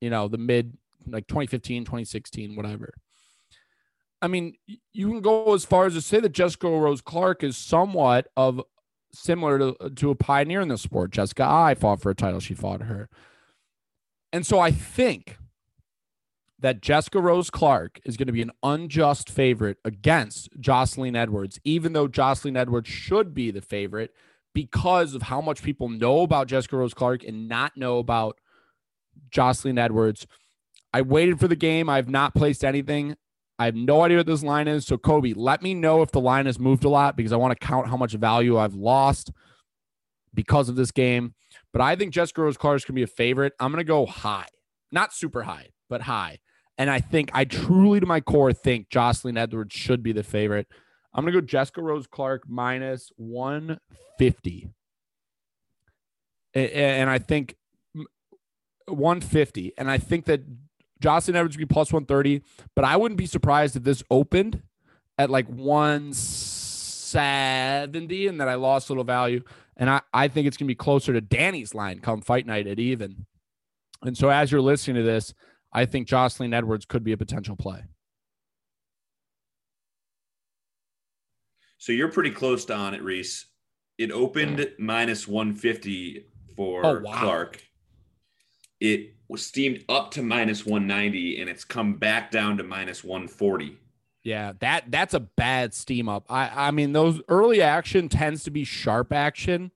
[0.00, 0.76] you know, the mid
[1.06, 2.94] like 2015, 2016, whatever.
[4.22, 4.54] I mean,
[4.92, 8.60] you can go as far as to say that Jessica Rose Clark is somewhat of
[9.12, 11.10] similar to, to a pioneer in the sport.
[11.10, 12.40] Jessica I fought for a title.
[12.40, 13.08] She fought her.
[14.32, 15.38] And so I think
[16.60, 21.94] that Jessica Rose Clark is going to be an unjust favorite against Jocelyn Edwards, even
[21.94, 24.14] though Jocelyn Edwards should be the favorite
[24.54, 28.38] because of how much people know about Jessica Rose Clark and not know about
[29.30, 30.26] Jocelyn Edwards.
[30.92, 31.88] I waited for the game.
[31.88, 33.16] I have not placed anything.
[33.58, 34.86] I have no idea what this line is.
[34.86, 37.58] So, Kobe, let me know if the line has moved a lot because I want
[37.58, 39.30] to count how much value I've lost
[40.32, 41.34] because of this game.
[41.72, 43.52] But I think Jessica Rose Clark is going to be a favorite.
[43.60, 44.46] I'm going to go high,
[44.90, 46.38] not super high, but high.
[46.78, 50.66] And I think I truly, to my core, think Jocelyn Edwards should be the favorite.
[51.12, 54.70] I'm going to go Jessica Rose Clark minus 150.
[56.54, 57.56] And I think
[58.86, 59.72] 150.
[59.76, 60.42] And I think that
[61.00, 62.42] Jocelyn Edwards would be plus 130,
[62.76, 64.62] but I wouldn't be surprised if this opened
[65.18, 69.42] at like 170 and that I lost a little value.
[69.76, 72.66] And I, I think it's going to be closer to Danny's line come fight night
[72.66, 73.26] at even.
[74.02, 75.34] And so as you're listening to this,
[75.72, 77.84] I think Jocelyn Edwards could be a potential play.
[81.80, 83.46] So you're pretty close to on it, Reese.
[83.96, 87.18] It opened minus 150 for oh, wow.
[87.18, 87.62] Clark.
[88.80, 93.78] It was steamed up to minus 190 and it's come back down to minus 140.
[94.22, 96.26] Yeah, that that's a bad steam up.
[96.28, 99.70] I I mean those early action tends to be sharp action,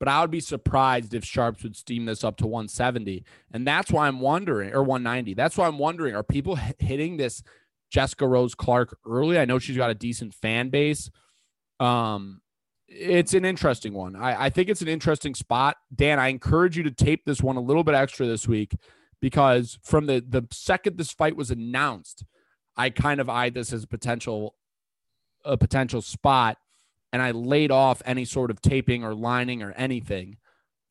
[0.00, 3.24] but I would be surprised if sharps would steam this up to 170.
[3.52, 5.34] And that's why I'm wondering or 190.
[5.34, 7.44] That's why I'm wondering are people hitting this
[7.90, 9.38] Jessica Rose Clark early?
[9.38, 11.10] I know she's got a decent fan base.
[11.80, 12.40] Um
[12.86, 14.14] it's an interesting one.
[14.14, 15.76] I, I think it's an interesting spot.
[15.94, 18.76] Dan, I encourage you to tape this one a little bit extra this week
[19.20, 22.24] because from the the second this fight was announced,
[22.76, 24.54] I kind of eyed this as a potential
[25.44, 26.58] a potential spot
[27.12, 30.36] and I laid off any sort of taping or lining or anything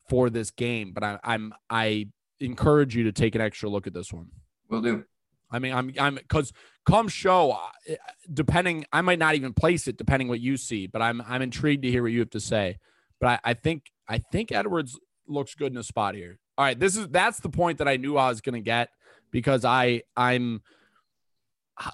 [0.08, 0.92] for this game.
[0.92, 2.08] But I, I'm I
[2.40, 4.28] encourage you to take an extra look at this one.
[4.68, 5.04] Will do.
[5.50, 6.52] I mean, I'm I'm because
[6.86, 7.94] come show, uh,
[8.32, 11.82] depending, I might not even place it depending what you see, but I'm I'm intrigued
[11.82, 12.78] to hear what you have to say.
[13.20, 16.38] But I, I think I think Edwards looks good in a spot here.
[16.56, 18.90] All right, this is that's the point that I knew I was going to get
[19.30, 20.62] because I I'm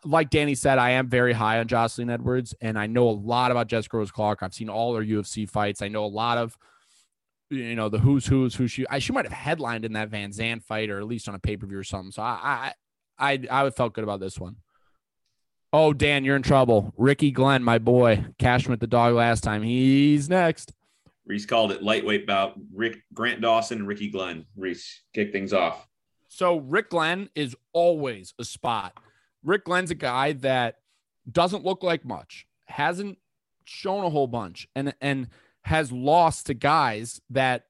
[0.05, 3.51] like Danny said, I am very high on Jocelyn Edwards, and I know a lot
[3.51, 4.41] about Jessica Rose Clark.
[4.43, 5.81] I've seen all her UFC fights.
[5.81, 6.57] I know a lot of
[7.49, 10.63] you know the who's who's who she I she might have headlined in that VanZant
[10.63, 12.13] fight or at least on a pay per view or something.
[12.13, 12.73] So I
[13.19, 14.57] I I I would felt good about this one.
[15.73, 16.93] Oh Dan, you're in trouble.
[16.97, 19.63] Ricky Glenn, my boy, cashed with the dog last time.
[19.63, 20.73] He's next.
[21.27, 22.55] Reese called it lightweight bout.
[22.75, 24.47] Rick Grant Dawson and Ricky Glenn.
[24.57, 25.87] Reese kick things off.
[26.27, 28.99] So Rick Glenn is always a spot.
[29.45, 30.77] Rick Glenn's a guy that
[31.31, 33.19] doesn't look like much, hasn't
[33.65, 35.29] shown a whole bunch, and and
[35.63, 37.67] has lost to guys that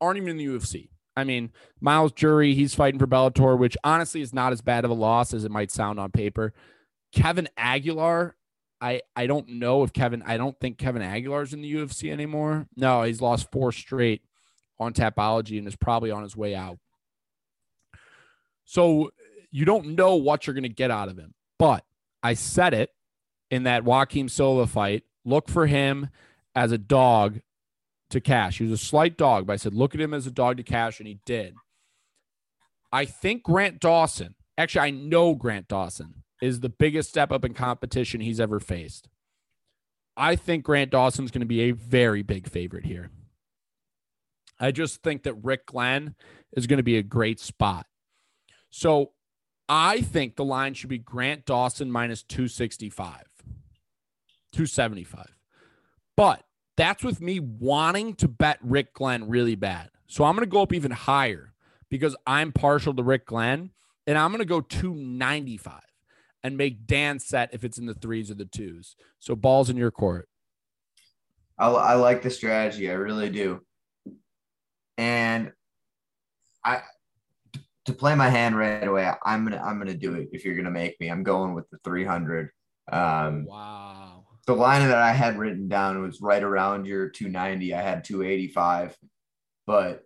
[0.00, 0.90] aren't even in the UFC.
[1.16, 4.90] I mean, Myles Jury, he's fighting for Bellator, which honestly is not as bad of
[4.90, 6.52] a loss as it might sound on paper.
[7.12, 8.36] Kevin Aguilar,
[8.80, 12.66] I I don't know if Kevin, I don't think Kevin Aguilar's in the UFC anymore.
[12.76, 14.22] No, he's lost four straight
[14.78, 16.78] on Tapology and is probably on his way out.
[18.64, 19.10] So
[19.50, 21.34] you don't know what you're going to get out of him.
[21.58, 21.84] But
[22.22, 22.90] I said it
[23.50, 25.04] in that Joaquim Silva fight.
[25.24, 26.08] Look for him
[26.54, 27.40] as a dog
[28.10, 28.58] to cash.
[28.58, 30.62] He was a slight dog, but I said, look at him as a dog to
[30.62, 31.54] cash, and he did.
[32.92, 37.54] I think Grant Dawson, actually, I know Grant Dawson is the biggest step up in
[37.54, 39.08] competition he's ever faced.
[40.16, 43.10] I think Grant Dawson's going to be a very big favorite here.
[44.58, 46.14] I just think that Rick Glenn
[46.52, 47.86] is going to be a great spot.
[48.68, 49.12] So
[49.68, 53.24] I think the line should be Grant Dawson minus 265,
[54.52, 55.34] 275.
[56.16, 56.44] But
[56.76, 59.90] that's with me wanting to bet Rick Glenn really bad.
[60.06, 61.54] So I'm going to go up even higher
[61.88, 63.70] because I'm partial to Rick Glenn
[64.06, 65.80] and I'm going to go 295
[66.42, 68.96] and make Dan set if it's in the threes or the twos.
[69.18, 70.28] So balls in your court.
[71.58, 72.90] I, I like the strategy.
[72.90, 73.60] I really do.
[74.96, 75.52] And
[76.64, 76.82] I
[77.86, 80.28] to play my hand right away, I'm gonna I'm gonna do it.
[80.32, 82.50] If you're gonna make me, I'm going with the 300.
[82.90, 84.24] Um, wow.
[84.46, 87.74] The line that I had written down was right around your 290.
[87.74, 88.96] I had 285,
[89.66, 90.02] but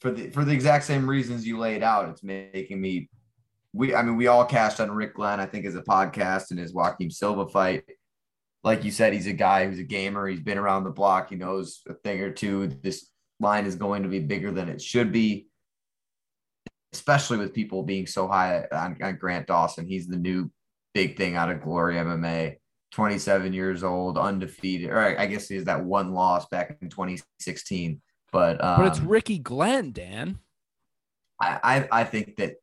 [0.00, 3.08] for the for the exact same reasons you laid out, it's making me.
[3.72, 5.40] We I mean we all cashed on Rick Glenn.
[5.40, 7.84] I think as a podcast and his Joaquim Silva fight.
[8.64, 10.28] Like you said, he's a guy who's a gamer.
[10.28, 11.30] He's been around the block.
[11.30, 12.68] He knows a thing or two.
[12.68, 13.08] This
[13.40, 15.48] line is going to be bigger than it should be
[16.92, 19.86] especially with people being so high on, on Grant Dawson.
[19.86, 20.50] He's the new
[20.94, 22.56] big thing out of Glory MMA.
[22.92, 24.90] 27 years old, undefeated.
[24.90, 28.02] Or I guess he has that one loss back in 2016.
[28.30, 30.38] But um, but it's um, Ricky Glenn, Dan.
[31.40, 32.56] I I, I think that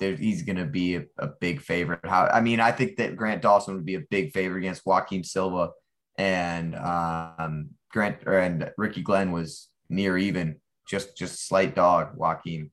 [0.00, 2.00] there, he's going to be a, a, big favorite.
[2.04, 5.22] How I mean, I think that Grant Dawson would be a big favorite against Joaquim
[5.22, 5.70] Silva,
[6.18, 10.56] and um, Grant or, and Ricky Glenn was near even,
[10.88, 12.72] just just slight dog Joaquim.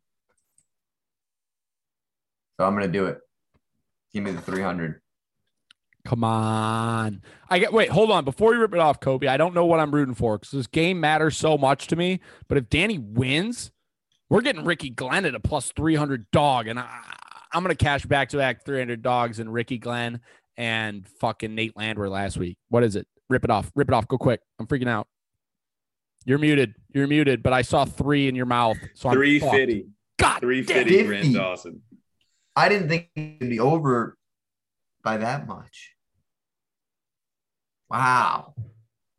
[2.59, 3.19] So I'm gonna do it.
[4.13, 5.01] Give me the 300.
[6.05, 7.21] Come on.
[7.49, 8.23] I get wait, hold on.
[8.23, 10.67] Before you rip it off, Kobe, I don't know what I'm rooting for because this
[10.67, 12.21] game matters so much to me.
[12.47, 13.71] But if Danny wins,
[14.29, 16.67] we're getting Ricky Glenn at a plus 300 dog.
[16.67, 16.87] And I,
[17.53, 20.19] I'm going to cash back to back 300 dogs and Ricky Glenn
[20.57, 22.57] and fucking Nate Landwehr last week.
[22.69, 23.07] What is it?
[23.29, 23.71] Rip it off.
[23.75, 24.07] Rip it off.
[24.07, 24.41] Go quick.
[24.59, 25.07] I'm freaking out.
[26.25, 26.75] You're muted.
[26.93, 28.77] You're muted, but I saw three in your mouth.
[28.95, 29.87] So 350.
[30.19, 31.81] God 350 Grant Dawson.
[32.55, 34.17] I didn't think it'd be over
[35.03, 35.93] by that much.
[37.89, 38.55] Wow.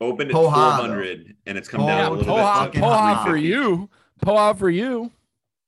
[0.00, 1.32] Opened at Poha, 400 though.
[1.46, 2.82] and it's come down a little Poha, bit.
[2.82, 3.88] Poha for you.
[4.24, 5.10] Poha for you.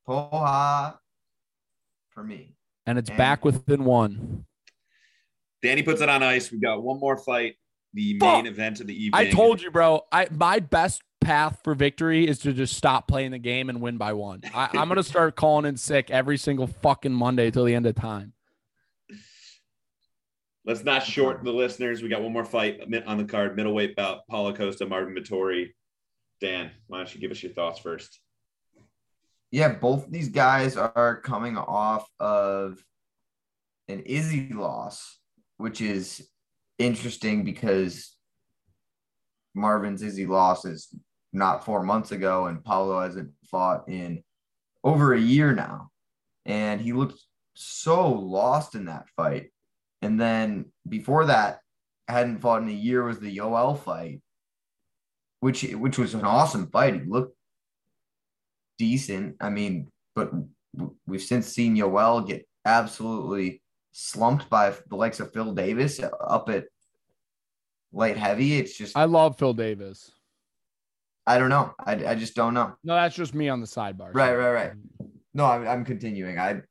[0.09, 0.99] Poha
[2.11, 2.55] for me.
[2.87, 4.45] And it's and back within one.
[5.63, 6.51] Danny puts it on ice.
[6.51, 7.57] We've got one more fight.
[7.93, 9.29] The main event of the evening.
[9.29, 10.03] I told you, bro.
[10.13, 13.97] I my best path for victory is to just stop playing the game and win
[13.97, 14.43] by one.
[14.55, 17.97] I, am gonna start calling in sick every single fucking Monday till the end of
[17.97, 18.33] time.
[20.65, 22.03] Let's not short the listeners.
[22.03, 25.71] We got one more fight on the card, middleweight bout, Paulo Costa, Marvin Vettori.
[26.41, 28.21] Dan, why don't you give us your thoughts first?
[29.51, 32.83] Yeah, both these guys are coming off of
[33.89, 35.19] an Izzy loss,
[35.57, 36.29] which is
[36.79, 38.17] interesting because
[39.55, 40.89] Marvin's Izzy loss is
[41.33, 44.23] not four months ago, and Paulo hasn't fought in
[44.85, 45.91] over a year now.
[46.47, 47.21] And he looked
[47.55, 49.51] so lost in that fight.
[50.03, 51.61] And then before that,
[52.09, 54.21] hadn't fought in a year was the Yoel fight,
[55.41, 56.95] which which was an awesome fight.
[56.95, 57.37] He looked
[58.81, 59.37] decent.
[59.43, 60.33] I mean, but
[61.07, 63.63] we've since seen Yoel get absolutely
[63.93, 66.65] slumped by the likes of Phil Davis up at
[67.93, 68.59] light heavy.
[68.59, 70.11] It's just I love Phil Davis.
[71.27, 71.75] I don't know.
[71.79, 72.75] I, I just don't know.
[72.83, 74.15] No, that's just me on the sidebar.
[74.15, 74.73] Right, right, right.
[75.35, 76.39] No, I'm, I'm continuing.
[76.39, 76.63] I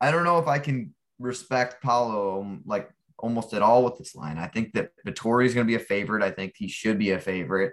[0.00, 2.88] I don't know if I can respect Paulo um, like
[3.18, 4.38] almost at all with this line.
[4.38, 6.22] I think that Vettori is going to be a favorite.
[6.22, 7.72] I think he should be a favorite.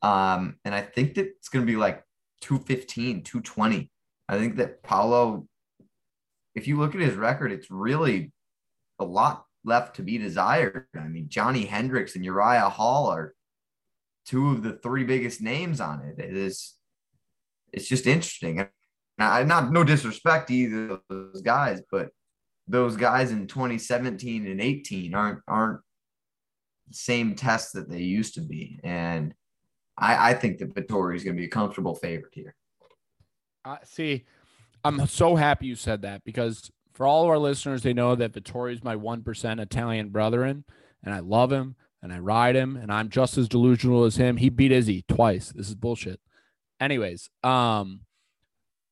[0.00, 2.04] Um, and I think that it's going to be like
[2.42, 3.90] 215, 220.
[4.28, 5.46] I think that Paulo,
[6.54, 8.32] if you look at his record, it's really
[8.98, 10.86] a lot left to be desired.
[10.96, 13.34] I mean, Johnny Hendricks and Uriah Hall are
[14.26, 16.18] two of the three biggest names on it.
[16.18, 16.74] It is,
[17.72, 18.66] it's just interesting.
[19.18, 22.10] I, not no disrespect to either of those guys, but
[22.66, 25.80] those guys in 2017 and 18 aren't aren't
[26.88, 28.80] the same tests that they used to be.
[28.82, 29.34] And
[30.02, 32.56] I, I think that Vettori is going to be a comfortable favorite here.
[33.64, 34.24] Uh, see,
[34.84, 38.32] I'm so happy you said that because for all of our listeners, they know that
[38.32, 40.64] Vettori is my 1% Italian brethren,
[41.04, 44.38] and I love him and I ride him, and I'm just as delusional as him.
[44.38, 45.52] He beat Izzy twice.
[45.52, 46.18] This is bullshit.
[46.80, 48.00] Anyways, um,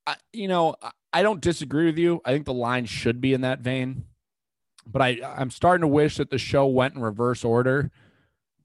[0.07, 0.77] I, you know,
[1.13, 2.21] I don't disagree with you.
[2.25, 4.05] I think the line should be in that vein,
[4.87, 7.91] but I I'm starting to wish that the show went in reverse order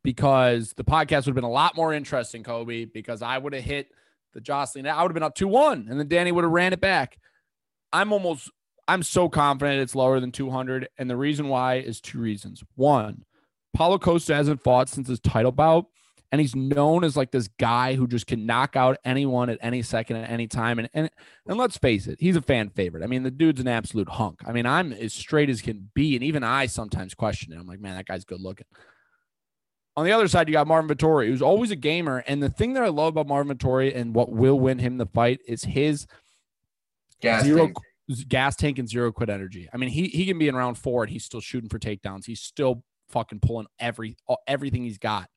[0.05, 3.63] because the podcast would have been a lot more interesting, Kobe, because I would have
[3.63, 3.89] hit
[4.33, 4.87] the jostling.
[4.87, 7.17] I would have been up 2 1, and then Danny would have ran it back.
[7.91, 8.49] I'm almost,
[8.87, 10.87] I'm so confident it's lower than 200.
[10.97, 12.63] And the reason why is two reasons.
[12.75, 13.25] One,
[13.73, 15.87] Paulo Costa hasn't fought since his title bout
[16.35, 19.81] and he's known as like this guy who just can knock out anyone at any
[19.81, 20.79] second at any time.
[20.79, 21.09] And and
[21.47, 23.03] and let's face it, he's a fan favorite.
[23.03, 24.41] I mean, the dude's an absolute hunk.
[24.45, 27.57] I mean, I'm as straight as can be, and even I sometimes question it.
[27.57, 28.65] I'm like, man, that guy's good looking.
[29.97, 32.23] On the other side, you got Marvin Vettori, who's always a gamer.
[32.27, 35.05] And the thing that I love about Marvin Vettori and what will win him the
[35.05, 36.05] fight is his
[37.21, 37.77] Gas zero tank.
[38.27, 39.69] gas tank and zero quit energy.
[39.73, 42.25] I mean, he he can be in round four and he's still shooting for takedowns.
[42.25, 44.17] He's still fucking pulling every
[44.47, 45.29] everything he's got.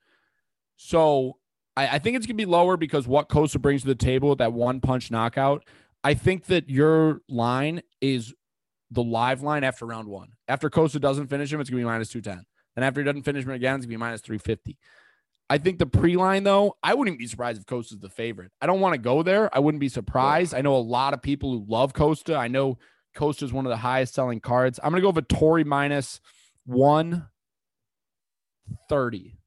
[0.76, 1.38] So
[1.76, 4.38] I, I think it's gonna be lower because what Costa brings to the table with
[4.38, 5.64] that one punch knockout.
[6.02, 8.34] I think that your line is
[8.90, 10.30] the live line after round one.
[10.48, 12.44] After Costa doesn't finish him, it's gonna be minus two ten.
[12.78, 14.78] And after he doesn't finish it's gonna be minus three fifty.
[15.50, 18.52] I think the pre line though, I wouldn't be surprised if Costa's the favorite.
[18.60, 19.52] I don't want to go there.
[19.52, 20.54] I wouldn't be surprised.
[20.54, 22.36] I know a lot of people who love Costa.
[22.36, 22.78] I know
[23.16, 24.78] Costa is one of the highest selling cards.
[24.80, 26.20] I'm gonna go Vettori minus
[26.66, 27.26] one
[28.88, 29.40] thirty.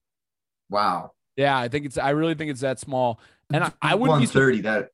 [0.70, 1.14] Wow.
[1.38, 1.98] Yeah, I think it's.
[1.98, 3.22] I really think it's that small,
[3.54, 4.26] and I, I wouldn't be.
[4.26, 4.62] sur- 130.
[4.64, 4.90] That,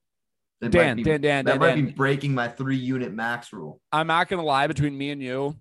[0.61, 1.85] that Dan, might be, Dan, Dan, that Dan, might Dan.
[1.85, 3.81] be breaking my three unit max rule.
[3.91, 4.67] I'm not gonna lie.
[4.67, 5.55] Between me and you,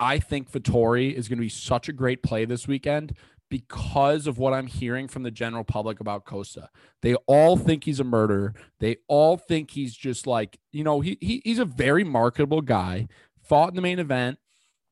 [0.00, 3.16] I think Vettori is gonna be such a great play this weekend
[3.50, 6.70] because of what I'm hearing from the general public about Costa.
[7.02, 8.54] They all think he's a murderer.
[8.80, 13.08] They all think he's just like you know he, he he's a very marketable guy.
[13.42, 14.38] Fought in the main event,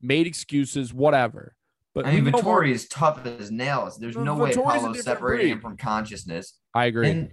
[0.01, 1.55] made excuses, whatever.
[1.95, 3.97] But I mean, Vettori is tough as nails.
[3.97, 6.59] There's no way Vettori's a Paulo's separating him from consciousness.
[6.73, 7.09] I agree.
[7.11, 7.31] And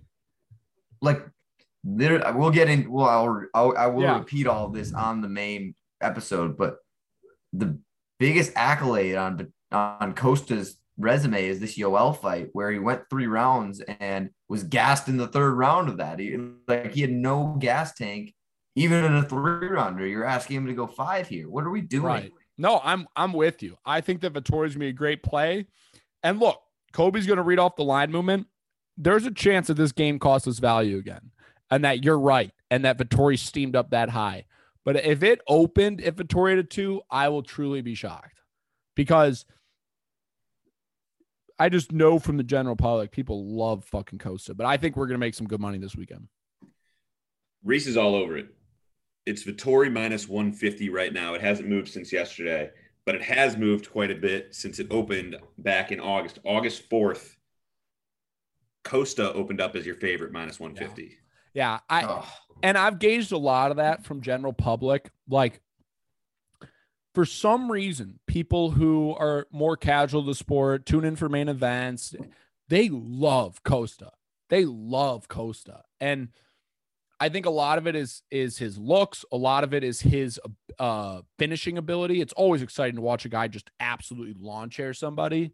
[1.01, 1.27] like,
[1.83, 2.91] there, we'll get in.
[2.91, 4.19] Well, I'll, I'll I will Yeah.
[4.19, 6.77] repeat all this on the main episode, but
[7.53, 7.79] the
[8.19, 13.81] biggest accolade on on Costa's resume is this Yoel fight where he went three rounds
[14.01, 16.19] and was gassed in the third round of that.
[16.19, 16.37] He
[16.69, 18.35] like he had no gas tank,
[18.77, 20.07] even in a three rounder.
[20.07, 21.49] You're asking him to go five here.
[21.49, 22.05] What are we doing?
[22.05, 22.33] Right.
[22.59, 23.79] No, I'm I'm with you.
[23.85, 25.67] I think that Vettori's gonna be a great play.
[26.23, 26.61] And look,
[26.93, 28.47] Kobe's gonna read off the line movement.
[28.97, 31.31] There's a chance that this game costs us value again,
[31.71, 34.45] and that you're right, and that Vettori steamed up that high.
[34.85, 38.41] But if it opened, if Vettori had a two, I will truly be shocked
[38.95, 39.45] because
[41.59, 44.55] I just know from the general public, people love fucking Costa.
[44.55, 46.29] But I think we're gonna make some good money this weekend.
[47.63, 48.49] Reese is all over it.
[49.27, 51.35] It's Vettori minus 150 right now.
[51.35, 52.71] It hasn't moved since yesterday,
[53.05, 56.39] but it has moved quite a bit since it opened back in August.
[56.45, 57.37] August 4th,
[58.83, 61.03] Costa opened up as your favorite minus 150.
[61.03, 61.09] Yeah,
[61.89, 62.25] I Ugh.
[62.63, 65.11] and I've gauged a lot of that from general public.
[65.29, 65.61] Like,
[67.15, 72.15] for some reason, people who are more casual to sport, tune in for main events,
[72.69, 74.11] they love Costa.
[74.49, 76.29] They love Costa, and
[77.21, 79.25] I think a lot of it is is his looks.
[79.31, 80.41] A lot of it is his
[80.79, 82.21] uh, finishing ability.
[82.21, 85.53] It's always exciting to watch a guy just absolutely lawn chair somebody.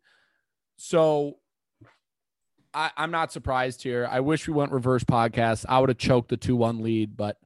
[0.77, 1.39] So
[2.77, 4.07] I, I'm not surprised here.
[4.11, 5.65] I wish we went reverse podcast.
[5.69, 7.39] I would have choked the two one lead, but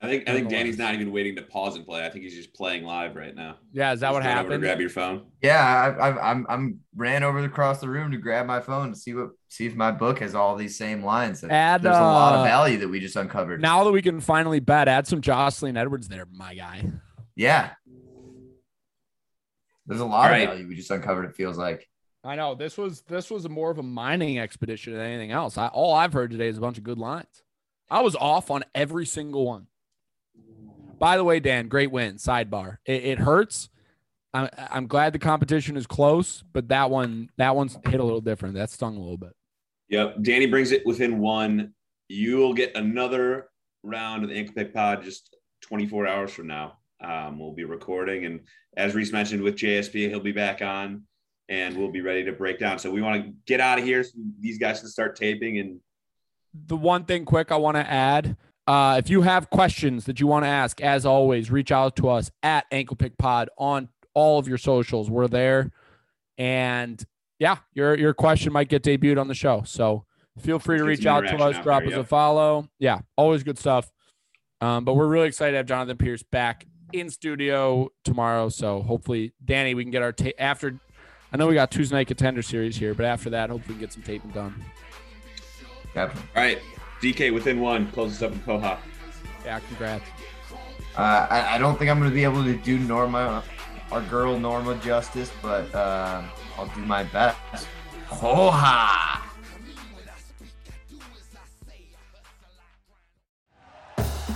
[0.00, 2.04] I think I think Danny's not even waiting to pause and play.
[2.06, 3.56] I think he's just playing live right now.
[3.72, 4.62] Yeah, is that Just what going over to happened?
[4.62, 5.22] grab your phone.
[5.42, 5.64] Yeah,
[5.98, 9.14] I, I, I'm I'm ran over across the room to grab my phone to see
[9.14, 11.42] what see if my book has all these same lines.
[11.42, 13.60] Add, There's a lot uh, of value that we just uncovered.
[13.62, 16.84] Now that we can finally bet, add some Jocelyn Edwards there, my guy.
[17.34, 17.70] yeah,
[19.86, 20.42] there's a lot All right.
[20.42, 21.24] of value we just uncovered.
[21.24, 21.88] It feels like.
[22.28, 25.56] I know this was this was more of a mining expedition than anything else.
[25.56, 27.42] I, all I've heard today is a bunch of good lines.
[27.90, 29.66] I was off on every single one.
[30.98, 32.16] By the way, Dan, great win.
[32.16, 32.78] Sidebar.
[32.84, 33.70] It, it hurts.
[34.34, 38.20] I'm I'm glad the competition is close, but that one that one's hit a little
[38.20, 38.56] different.
[38.56, 39.32] That stung a little bit.
[39.88, 40.16] Yep.
[40.20, 41.72] Danny brings it within one.
[42.08, 43.48] You will get another
[43.82, 46.74] round of the Ankle Pick Pod just 24 hours from now.
[47.02, 48.40] Um, we'll be recording, and
[48.76, 51.04] as Reese mentioned with JSP, he'll be back on,
[51.48, 52.78] and we'll be ready to break down.
[52.78, 54.04] So we want to get out of here.
[54.04, 55.80] So these guys can start taping, and
[56.66, 58.36] the one thing quick I want to add.
[58.66, 62.08] Uh, if you have questions that you want to ask, as always, reach out to
[62.10, 65.10] us at Ankle Pick Pod on all of your socials.
[65.10, 65.72] We're there,
[66.36, 67.02] and
[67.38, 69.62] yeah, your your question might get debuted on the show.
[69.64, 70.04] So
[70.38, 72.68] feel free to reach out to us, out drop there, us a follow.
[72.78, 73.90] Yeah, always good stuff.
[74.60, 78.48] Um, but we're really excited to have Jonathan Pearce back in studio tomorrow.
[78.48, 80.78] So hopefully, Danny, we can get our tape after.
[81.32, 83.80] I know we got Tuesday night contender series here, but after that, hopefully, we can
[83.80, 84.64] get some taping done.
[85.94, 86.30] Definitely.
[86.36, 86.58] all right,
[87.02, 87.90] DK within one.
[87.92, 88.78] closes up in Poha.
[89.44, 90.04] Yeah, congrats.
[90.96, 93.44] Uh, I, I don't think I'm going to be able to do Norma,
[93.92, 96.22] our girl Norma justice, but uh,
[96.56, 97.68] I'll do my best.
[98.06, 99.27] Ho-ha!